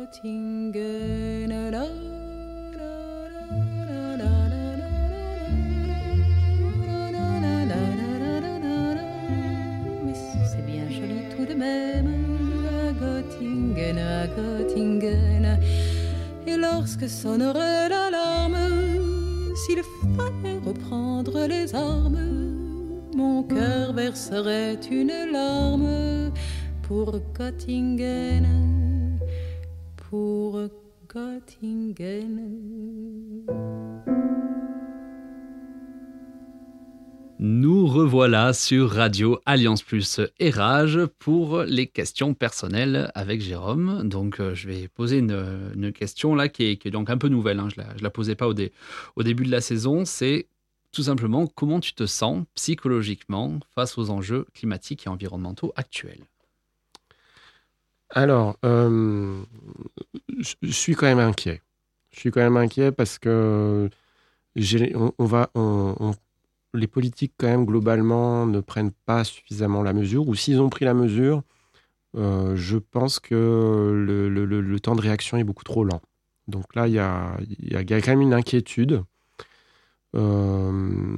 [10.14, 12.06] c'est bien joli tout de même,
[12.68, 15.58] à Göttingen, à Göttingen.
[16.46, 18.56] Et lorsque sonnerait l'alarme,
[19.66, 19.82] s'il
[20.16, 26.30] fallait reprendre les armes, mon cœur verserait une larme
[26.82, 28.73] pour Göttingen
[30.14, 30.60] pour.
[37.38, 44.08] Nous revoilà sur Radio Alliance Plus et Rage pour les questions personnelles avec Jérôme.
[44.08, 47.58] Donc, euh, je vais poser une, question là qui est, donc un peu nouvelle.
[47.58, 47.68] hein.
[47.74, 50.04] Je la, je la posais pas au début de la saison.
[50.04, 50.46] C'est
[50.92, 56.24] tout simplement comment tu te sens psychologiquement face aux enjeux climatiques et environnementaux actuels.
[58.14, 59.42] Alors, euh,
[60.62, 61.60] je suis quand même inquiet.
[62.12, 63.90] Je suis quand même inquiet parce que
[64.54, 64.92] les
[66.86, 70.94] politiques quand même globalement ne prennent pas suffisamment la mesure, ou s'ils ont pris la
[70.94, 71.42] mesure,
[72.16, 76.00] euh, je pense que le, temps de réaction est beaucoup trop lent.
[76.46, 79.02] Donc là, il y a quand même une inquiétude.
[80.14, 81.16] Euh,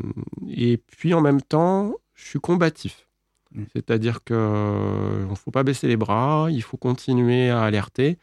[0.48, 3.06] et puis en même temps, je suis combatif.
[3.52, 3.64] Mm.
[3.74, 8.18] C'est-à-dire qu'il ne faut pas baisser les bras, il faut continuer à alerter,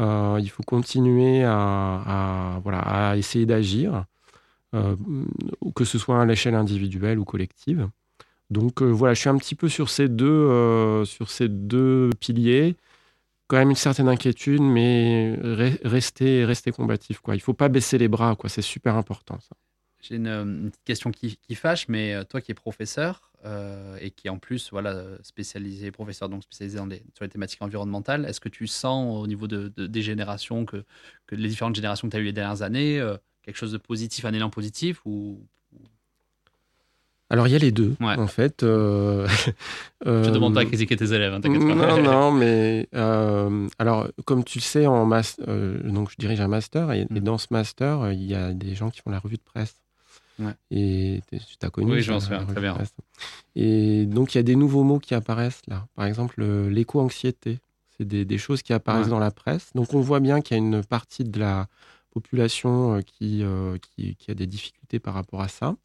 [0.00, 4.04] euh, il faut continuer à, voilà, à essayer d'agir,
[4.74, 4.96] euh,
[5.74, 7.88] que ce soit à l'échelle individuelle ou collective.
[8.50, 12.10] Donc euh, voilà, je suis un petit peu sur ces deux, euh, sur ces deux
[12.20, 12.76] piliers.
[13.48, 17.20] Quand même une certaine inquiétude, mais re- rester, rester combatif.
[17.20, 17.34] Quoi.
[17.34, 19.38] Il ne faut pas baisser les bras, c'est super important.
[19.40, 19.54] Ça.
[20.02, 23.30] J'ai une, euh, une petite question qui, qui fâche, mais euh, toi qui es professeur
[23.44, 27.62] euh, et qui en plus voilà spécialisé professeur donc spécialisé dans les, sur les thématiques
[27.62, 30.84] environnementales, est-ce que tu sens au niveau de, de- des générations que,
[31.26, 33.78] que les différentes générations que tu as eues les dernières années euh, quelque chose de
[33.78, 35.40] positif, un élan positif ou
[37.30, 38.18] Alors il y a les deux, Ouais.
[38.18, 38.62] en fait.
[38.62, 39.26] euh,
[40.04, 41.40] je te demande pas à critiquer tes élèves, hein.
[41.42, 46.40] Non, non, mais euh, alors, comme tu le sais, en mas- euh, donc je dirige
[46.40, 47.20] un master et, et Mm.
[47.20, 49.74] dans ce master, il y a des gens qui font la revue de presse.
[50.38, 50.54] Ouais.
[50.70, 52.76] Et tu t'as connu Oui, je ça, m'en la souviens, très bien.
[53.54, 55.86] Et donc, il y a des nouveaux mots qui apparaissent là.
[55.94, 57.58] Par exemple, euh, l'éco-anxiété.
[57.98, 59.10] C'est des, des choses qui apparaissent Ouais.
[59.10, 59.70] dans la presse.
[59.74, 61.68] Donc, on voit bien qu'il y a une partie de la
[62.10, 65.76] population euh, qui, euh, qui, qui a des difficultés par rapport à ça.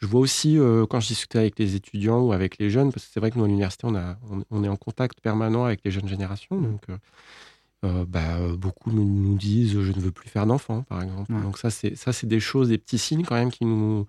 [0.00, 3.06] Je vois aussi, euh, quand je discute avec les étudiants ou avec les jeunes, parce
[3.06, 5.64] que c'est vrai que nous, à l'université, on, a- on, on est en contact permanent
[5.64, 6.60] avec les jeunes générations.
[6.60, 6.96] Donc, euh,
[7.84, 11.32] euh, bah, euh, beaucoup nous, disent je ne veux plus faire d'enfants, par exemple.
[11.32, 11.42] Ouais.
[11.42, 14.06] Donc, ça, c'est ça, c'est des choses, des petits signes quand même qui nous,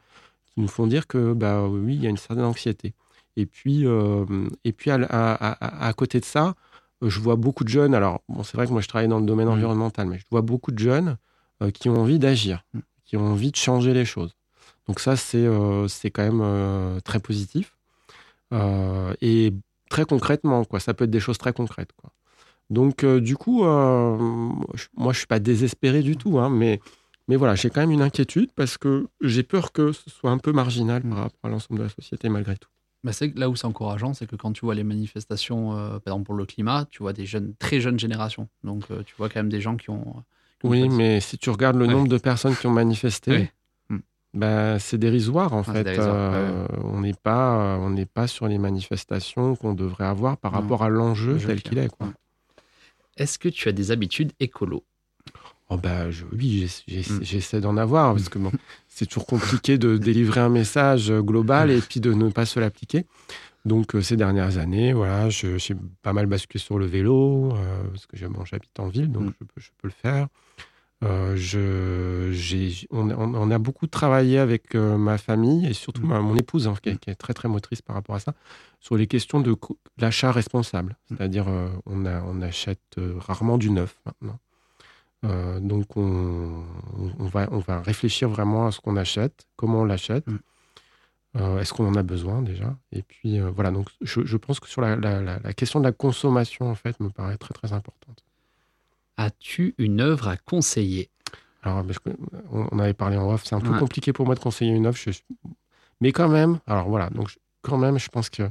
[0.47, 2.93] qui nous font dire que, bah, oui, il y a une certaine anxiété.
[3.37, 4.25] Et puis, euh,
[4.63, 6.55] et puis à, à- à- à côté de ça,
[7.01, 7.93] je vois beaucoup de jeunes.
[7.93, 9.53] Alors, bon, c'est vrai que moi, je travaille dans le domaine Mhm.
[9.53, 11.17] environnemental, mais je vois beaucoup de jeunes
[11.61, 12.81] euh, qui ont envie d'agir, Mhm.
[13.03, 14.35] qui ont envie de changer les choses.
[14.87, 15.47] Donc ça, c'est
[15.89, 17.75] c'est quand même très positif.
[19.21, 19.53] Et
[19.89, 20.79] très concrètement, quoi.
[20.79, 22.11] Ça peut être des choses très concrètes, quoi.
[22.69, 26.79] Donc, euh, du coup, euh, je- moi, je suis pas désespéré du tout, hein, mais,
[27.27, 30.37] mais voilà, j'ai quand même une inquiétude parce que j'ai peur que ce soit un
[30.39, 32.69] peu marginal par rapport à l'ensemble de la société, malgré tout.
[33.03, 36.13] Bah, c'est là où c'est encourageant, c'est que quand tu vois les manifestations, euh, par
[36.13, 38.47] exemple pour le climat, tu vois des jeunes, très jeunes générations.
[38.63, 40.23] Donc tu vois quand même des gens qui ont.
[40.59, 41.93] qui ont Oui, mais si tu regardes le Ouais.
[41.93, 43.31] nombre de personnes qui ont manifesté,
[43.91, 43.95] Oui.
[43.97, 43.99] Mm.
[44.33, 45.83] ben, c'est dérisoire en c'est fait.
[45.83, 50.53] dérisoire, Euh, On n'est pas, on n'est pas sur les manifestations qu'on devrait avoir par
[50.53, 50.61] Non.
[50.61, 51.89] rapport à l'enjeu Le jeu tel qui- qu'il est.
[51.95, 52.07] Quoi.
[53.17, 54.83] Est-ce que tu as des habitudes écolo?
[55.69, 57.23] Oh bah, je- oui, Mm.
[57.23, 58.51] j'essaie d'en avoir, parce que bon,
[58.87, 62.59] c'est toujours compliqué de délivrer un message euh, global et puis de ne pas se
[62.59, 63.05] l'appliquer.
[63.65, 65.57] Donc, euh, ces dernières années, voilà, j'ai
[66.03, 69.33] pas mal basculé sur le vélo, euh, parce que bon, j'habite en ville, donc Mm.
[69.39, 70.27] je, peux, je peux le faire.
[71.03, 76.07] Euh, je, j'ai- on, a beaucoup travaillé avec euh, ma famille et surtout Mm.
[76.09, 78.33] ma- mon épouse, hein, qui, est, qui est très très motrice par rapport à ça,
[78.79, 80.95] sur les questions de co- l'achat responsable.
[81.09, 81.15] Mm.
[81.17, 84.39] C'est-à-dire, euh, on, a, on achète euh, rarement du neuf maintenant.
[85.59, 86.63] Donc, on,
[87.17, 91.57] on va, on va réfléchir vraiment à ce qu'on achète, comment on l'achète, Mm.
[91.59, 92.77] est-ce qu'on en a besoin déjà?
[92.91, 95.85] Et puis, voilà, donc je, je pense que sur la, la- la- la question de
[95.85, 98.23] la consommation, en fait, me paraît très très importante.
[99.17, 101.09] As-tu une œuvre à conseiller?
[101.63, 102.09] Alors, que,
[102.51, 103.79] on, avait parlé en off, c'est un peu Ouais.
[103.79, 104.97] compliqué pour moi de conseiller une œuvre.
[104.97, 105.09] je-
[106.01, 108.43] mais quand même, alors voilà, donc je- quand même, je pense que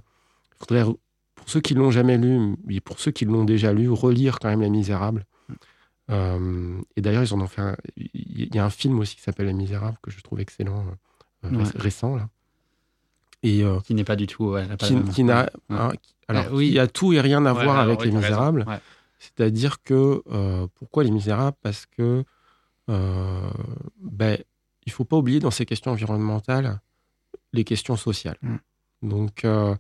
[0.59, 0.83] faudrait,
[1.35, 4.49] pour ceux qui l'ont jamais lu, et pour ceux qui l'ont déjà lu, relire quand
[4.49, 5.25] même Les Misérables.
[6.11, 9.23] Euh, et d'ailleurs, ils en ont fait un, il y a un film aussi qui
[9.23, 10.85] s'appelle Les Misérables que je trouve excellent,
[11.45, 11.65] euh, Ouais.
[11.77, 12.29] récent là.
[13.43, 14.47] Et euh, Qui n'est pas du tout.
[14.51, 15.77] ouais, qui, qui n'a, Ouais.
[16.29, 16.71] alors, oui.
[16.73, 18.11] qui a tout et rien à voir avec Les.
[18.11, 18.65] Misérables.
[19.25, 21.57] C'est-à-dire que euh, pourquoi Les Misérables?
[21.63, 22.25] Parce que
[22.91, 23.51] euh,
[24.01, 24.39] ben,
[24.87, 26.81] il faut pas oublier dans ces questions environnementales
[27.53, 28.37] les questions sociales.
[28.43, 28.57] Mm.
[29.03, 29.75] Donc euh,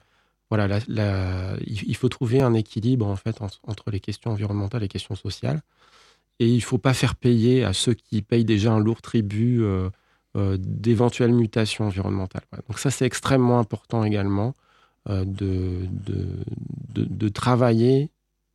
[0.50, 4.82] voilà, la- la- il faut trouver un équilibre en fait en- entre les questions environnementales
[4.82, 5.60] et les questions sociales.
[6.40, 9.88] Et il faut pas faire payer à ceux qui payent déjà un lourd tribut euh,
[10.36, 12.42] euh, d'éventuelles mutations environnementales.
[12.68, 14.52] Donc ça, c'est extrêmement important également
[15.06, 16.26] de, de,
[16.94, 18.10] de, de travailler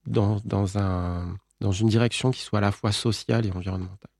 [0.09, 4.11] dans, dans, un, dans une direction qui soit à la fois sociale et environnementale.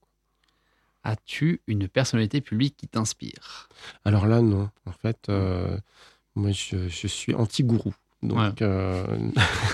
[1.03, 3.69] As-tu une personnalité publique qui t'inspire?
[4.05, 4.69] Alors là, non.
[4.85, 5.77] En fait, euh,
[6.35, 7.93] moi, je, je suis anti-gourou.
[8.21, 8.51] Donc, Ouais.
[8.63, 9.05] euh,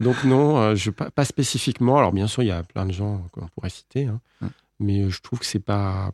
[0.00, 1.98] Non, donc euh, je, pas, pas spécifiquement.
[1.98, 4.20] Alors bien sûr, il y a plein de gens qu'on pourrait citer, hein.
[4.40, 4.48] Ouais.
[4.80, 6.10] mais je trouve que c'est pas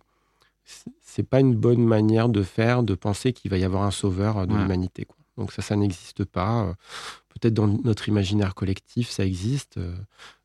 [0.64, 4.46] c'est- pas une bonne manière de faire, de penser qu'il va y avoir un sauveur
[4.46, 4.60] de Ouais.
[4.60, 5.04] l'humanité.
[5.04, 5.16] quoi.
[5.38, 6.74] Donc ça, ça n'existe pas.
[7.40, 9.94] Peut-être dans notre imaginaire collectif, ça existe, euh,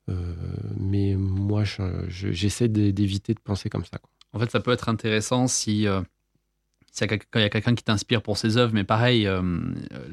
[0.09, 0.35] euh,
[0.77, 3.99] mais moi, je- je- j'essaie d'éviter de penser comme ça.
[4.33, 6.01] En fait, ça peut être intéressant si, euh,
[6.99, 9.27] quand il y a quelqu'un qui t'inspire pour ses œuvres, mais pareil,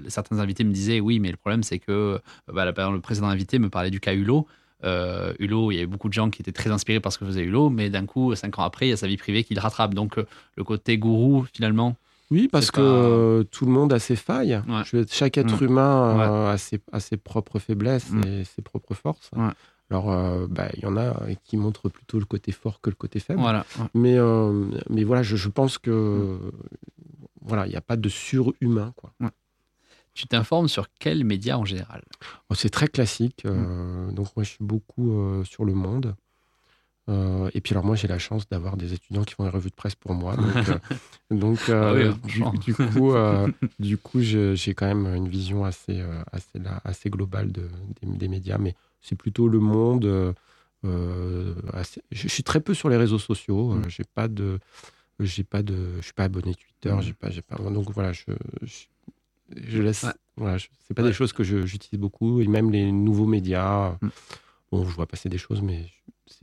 [0.08, 2.18] certains invités me disaient oui, mais le problème c'est que
[2.50, 4.46] bah, le précédent invité me parlait du cas Hulot.
[4.82, 7.42] Hulot, il y avait beaucoup de gens qui étaient très inspirés par ce que faisait
[7.42, 9.60] Hulot, mais d'un coup, cinq ans après, il y a sa vie privée qui le
[9.60, 9.92] rattrape.
[9.92, 10.16] Donc,
[10.56, 11.96] le côté gourou, finalement,
[12.30, 14.62] Oui, parce que euh, tout le monde a ses failles.
[14.68, 15.04] Ouais.
[15.10, 15.64] Chaque être Mm.
[15.64, 18.22] humain a, ses, a ses propres faiblesses Mm.
[18.26, 19.30] et ses propres forces.
[19.36, 19.48] Ouais.
[19.90, 22.94] Alors, euh, bah, il y en a qui montrent plutôt le côté fort que le
[22.96, 23.40] côté faible.
[23.40, 23.66] voilà.
[23.80, 23.86] ouais.
[23.94, 26.38] Mais, euh, mais voilà, je, je pense que
[27.42, 28.92] voilà, il n'y a pas de surhumain.
[28.96, 29.12] Quoi.
[30.14, 32.02] Tu t'informes sur quels médias en général?
[32.50, 33.44] Oh, C'est très classique.
[33.44, 33.48] Mm.
[33.48, 36.14] euh, donc, moi, je suis beaucoup sur le monde.
[37.10, 39.70] Euh, et puis, alors, moi, j'ai la chance d'avoir des étudiants qui font les revues
[39.70, 40.36] de presse pour moi.
[40.36, 40.78] Donc, euh,
[41.30, 43.12] donc Ah oui, euh, du, coup,
[43.78, 44.20] du coup
[44.54, 46.02] j'ai quand même une vision assez,
[46.84, 47.68] assez, globale de,
[48.02, 48.58] des, des médias.
[48.58, 50.34] Mais c'est plutôt le monde.
[51.72, 53.74] assez- je, suis très peu sur les réseaux sociaux.
[53.74, 53.82] Mm.
[53.88, 54.58] j'ai pas de.
[55.22, 57.02] J'ai pas de, je suis pas abonné Twitter, Mm.
[57.02, 57.56] j'ai pas, j'ai pas.
[57.56, 58.24] Donc voilà, je,
[58.62, 58.84] je,
[59.68, 60.04] je laisse.
[60.04, 60.12] Ouais.
[60.36, 61.08] Voilà, c'est pas Ouais.
[61.08, 63.96] des choses que j'utilise beaucoup et même les nouveaux médias.
[64.00, 64.08] Mm.
[64.72, 65.90] Bon, je vois passer des choses, mais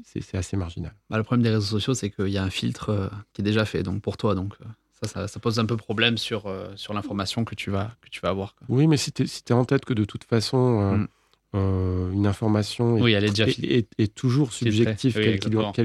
[0.03, 0.93] c'est- assez marginal.
[1.09, 3.43] Bah, Le problème des réseaux sociaux, c'est qu'il y a un filtre euh, qui est
[3.43, 4.35] déjà fait donc pour toi.
[4.35, 4.65] Donc, euh,
[5.01, 8.09] ça, ça, ça pose un peu problème sur, euh, sur l'information que tu vas, que
[8.09, 8.55] tu vas avoir.
[8.55, 8.65] quoi.
[8.69, 11.07] Oui, mais si tu es, en tête que de toute façon, euh, Mm.
[11.55, 13.77] euh, une information est, Oui, elle est déjà est- filtrée.
[13.77, 15.39] est- est toujours subjective, quelle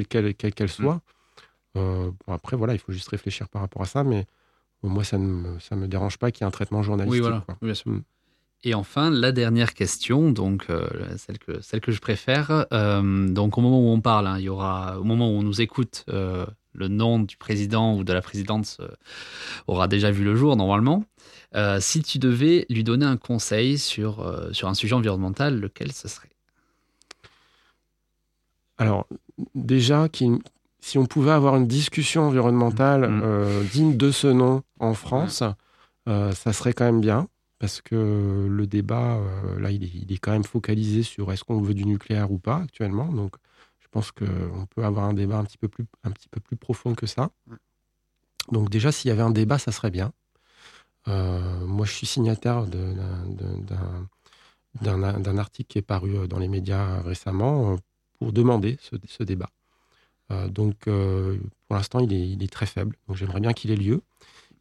[0.07, 1.01] quelle qu'elle soit.
[1.75, 4.27] Bon, après, voilà, il faut juste réfléchir par rapport à ça, mais
[4.83, 7.13] moi, ça ne me, ça me dérange pas qu'il y ait un traitement journalistique.
[7.15, 7.41] Oui, voilà.
[7.47, 7.57] quoi.
[7.63, 7.91] Oui, bien sûr.
[7.93, 8.03] Mm.
[8.65, 12.67] Et enfin, la dernière question, donc euh, celle, que, celle que je préfère.
[12.73, 15.43] euh, donc, au moment où on parle, hein, il y aura, au moment où on
[15.43, 18.81] nous écoute, euh, le nom du président ou de la présidente
[19.67, 21.05] aura déjà vu le jour normalement.
[21.81, 26.31] Si tu devais lui donner un conseil sur, sur un sujet environnemental, lequel ce serait?
[28.79, 29.07] Alors,
[29.55, 30.09] déjà,
[30.81, 33.21] si on pouvait avoir une discussion environnementale Mm.
[33.23, 35.43] euh, digne de ce nom en France,
[36.07, 37.29] ça serait quand même bien,
[37.63, 41.45] parce que le débat, euh, là, il est, il est quand même focalisé sur est-ce
[41.45, 43.05] qu'on veut du nucléaire ou pas actuellement.
[43.05, 43.37] Donc,
[43.79, 46.57] je pense qu'on peut avoir un débat un petit peu plus, un petit peu plus
[46.57, 47.31] profond que ça.
[48.51, 50.13] Donc, déjà, s'il y avait un débat, ça serait bien.
[51.07, 53.29] Euh, moi, je suis signataire d'un-
[55.39, 57.77] article qui est paru euh, dans les médias récemment
[58.19, 59.51] pour demander ce, ce débat.
[60.33, 61.39] Euh, donc, euh,
[61.69, 62.97] pour l'instant, il est, il est très faible.
[63.07, 64.01] Donc, j'aimerais bien qu'il ait lieu.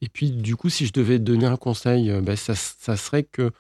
[0.02, 3.24] Et puis, du coup, si je devais donner un conseil, euh, ben, ça, ça serait
[3.24, 3.52] que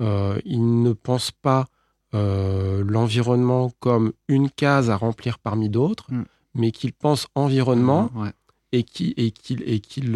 [0.00, 0.38] euh,
[0.84, 1.66] ne pense pas
[2.14, 6.24] euh, l'environnement comme une case à remplir parmi d'autres, Mm.
[6.54, 8.32] mais qu'il pense environnement Ouais.
[8.72, 9.30] et qu'il et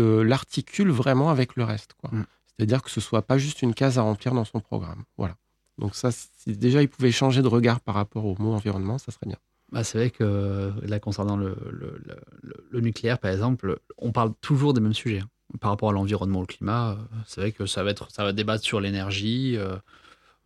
[0.00, 1.92] euh, l'articule vraiment avec le reste.
[1.98, 2.10] quoi.
[2.12, 2.24] Mm.
[2.56, 5.04] C'est-à-dire que ce soit pas juste une case à remplir dans son programme.
[5.18, 5.36] Voilà.
[5.78, 9.12] Donc ça, si déjà il pouvait changer de regard par rapport au mot environnement, ça
[9.12, 9.38] serait bien.
[9.72, 14.12] Bah, c'est vrai que là, concernant le, le- le- le- le nucléaire, par exemple, on
[14.12, 15.22] parle toujours des mêmes sujets.
[15.60, 18.32] Par rapport à l'environnement, au climat, euh, c'est vrai que ça va, être, ça va
[18.32, 19.56] débattre sur l'énergie.
[19.56, 19.76] euh,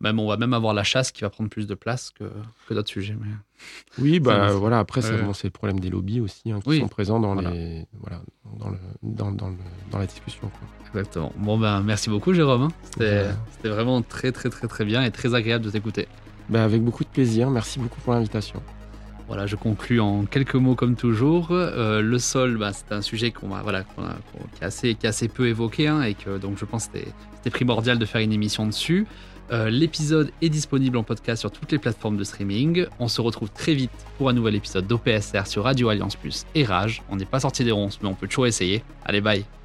[0.01, 2.23] même, on va même avoir la chasse qui va prendre plus de place que,
[2.67, 3.17] que d'autres sujets.
[3.19, 3.27] mais-
[3.97, 4.79] Oui, bah voilà.
[4.79, 6.79] Après, bon, c'est le problème des lobbies aussi hein, qui Oui.
[6.79, 7.51] sont présents dans Voilà.
[7.51, 8.21] les voilà
[8.57, 9.55] dans le dans, dans le
[9.91, 10.47] dans la discussion.
[10.49, 10.67] quoi.
[10.87, 11.33] Exactement.
[11.37, 12.63] Bon, ben, merci beaucoup, Jérôme.
[12.63, 12.71] hein.
[12.83, 13.25] C'était
[13.63, 13.69] Ouais.
[13.69, 16.07] vraiment très, très, très, très bien et très agréable de t'écouter.
[16.49, 17.49] Bah, avec beaucoup de plaisir.
[17.49, 18.61] Merci beaucoup pour l'invitation.
[19.29, 21.49] Voilà, je conclus en quelques mots comme toujours.
[21.51, 24.17] Euh, le sol, bah, c'est un sujet qu'on voilà, qu'on a-
[24.55, 27.11] qui, est assez, qui est peu évoqué hein, et que donc je pense que c'était
[27.35, 29.05] c'était primordial de faire une émission dessus.
[29.51, 32.85] Euh, L'épisode est disponible en podcast sur toutes les plateformes de streaming.
[32.99, 36.63] On se retrouve très vite pour un nouvel épisode d'OPSR sur Radio Alliance Plus et
[36.65, 37.01] Rage.
[37.09, 38.83] On n'est pas sorti des ronces, mais on peut toujours essayer.
[39.05, 39.58] Allez, bye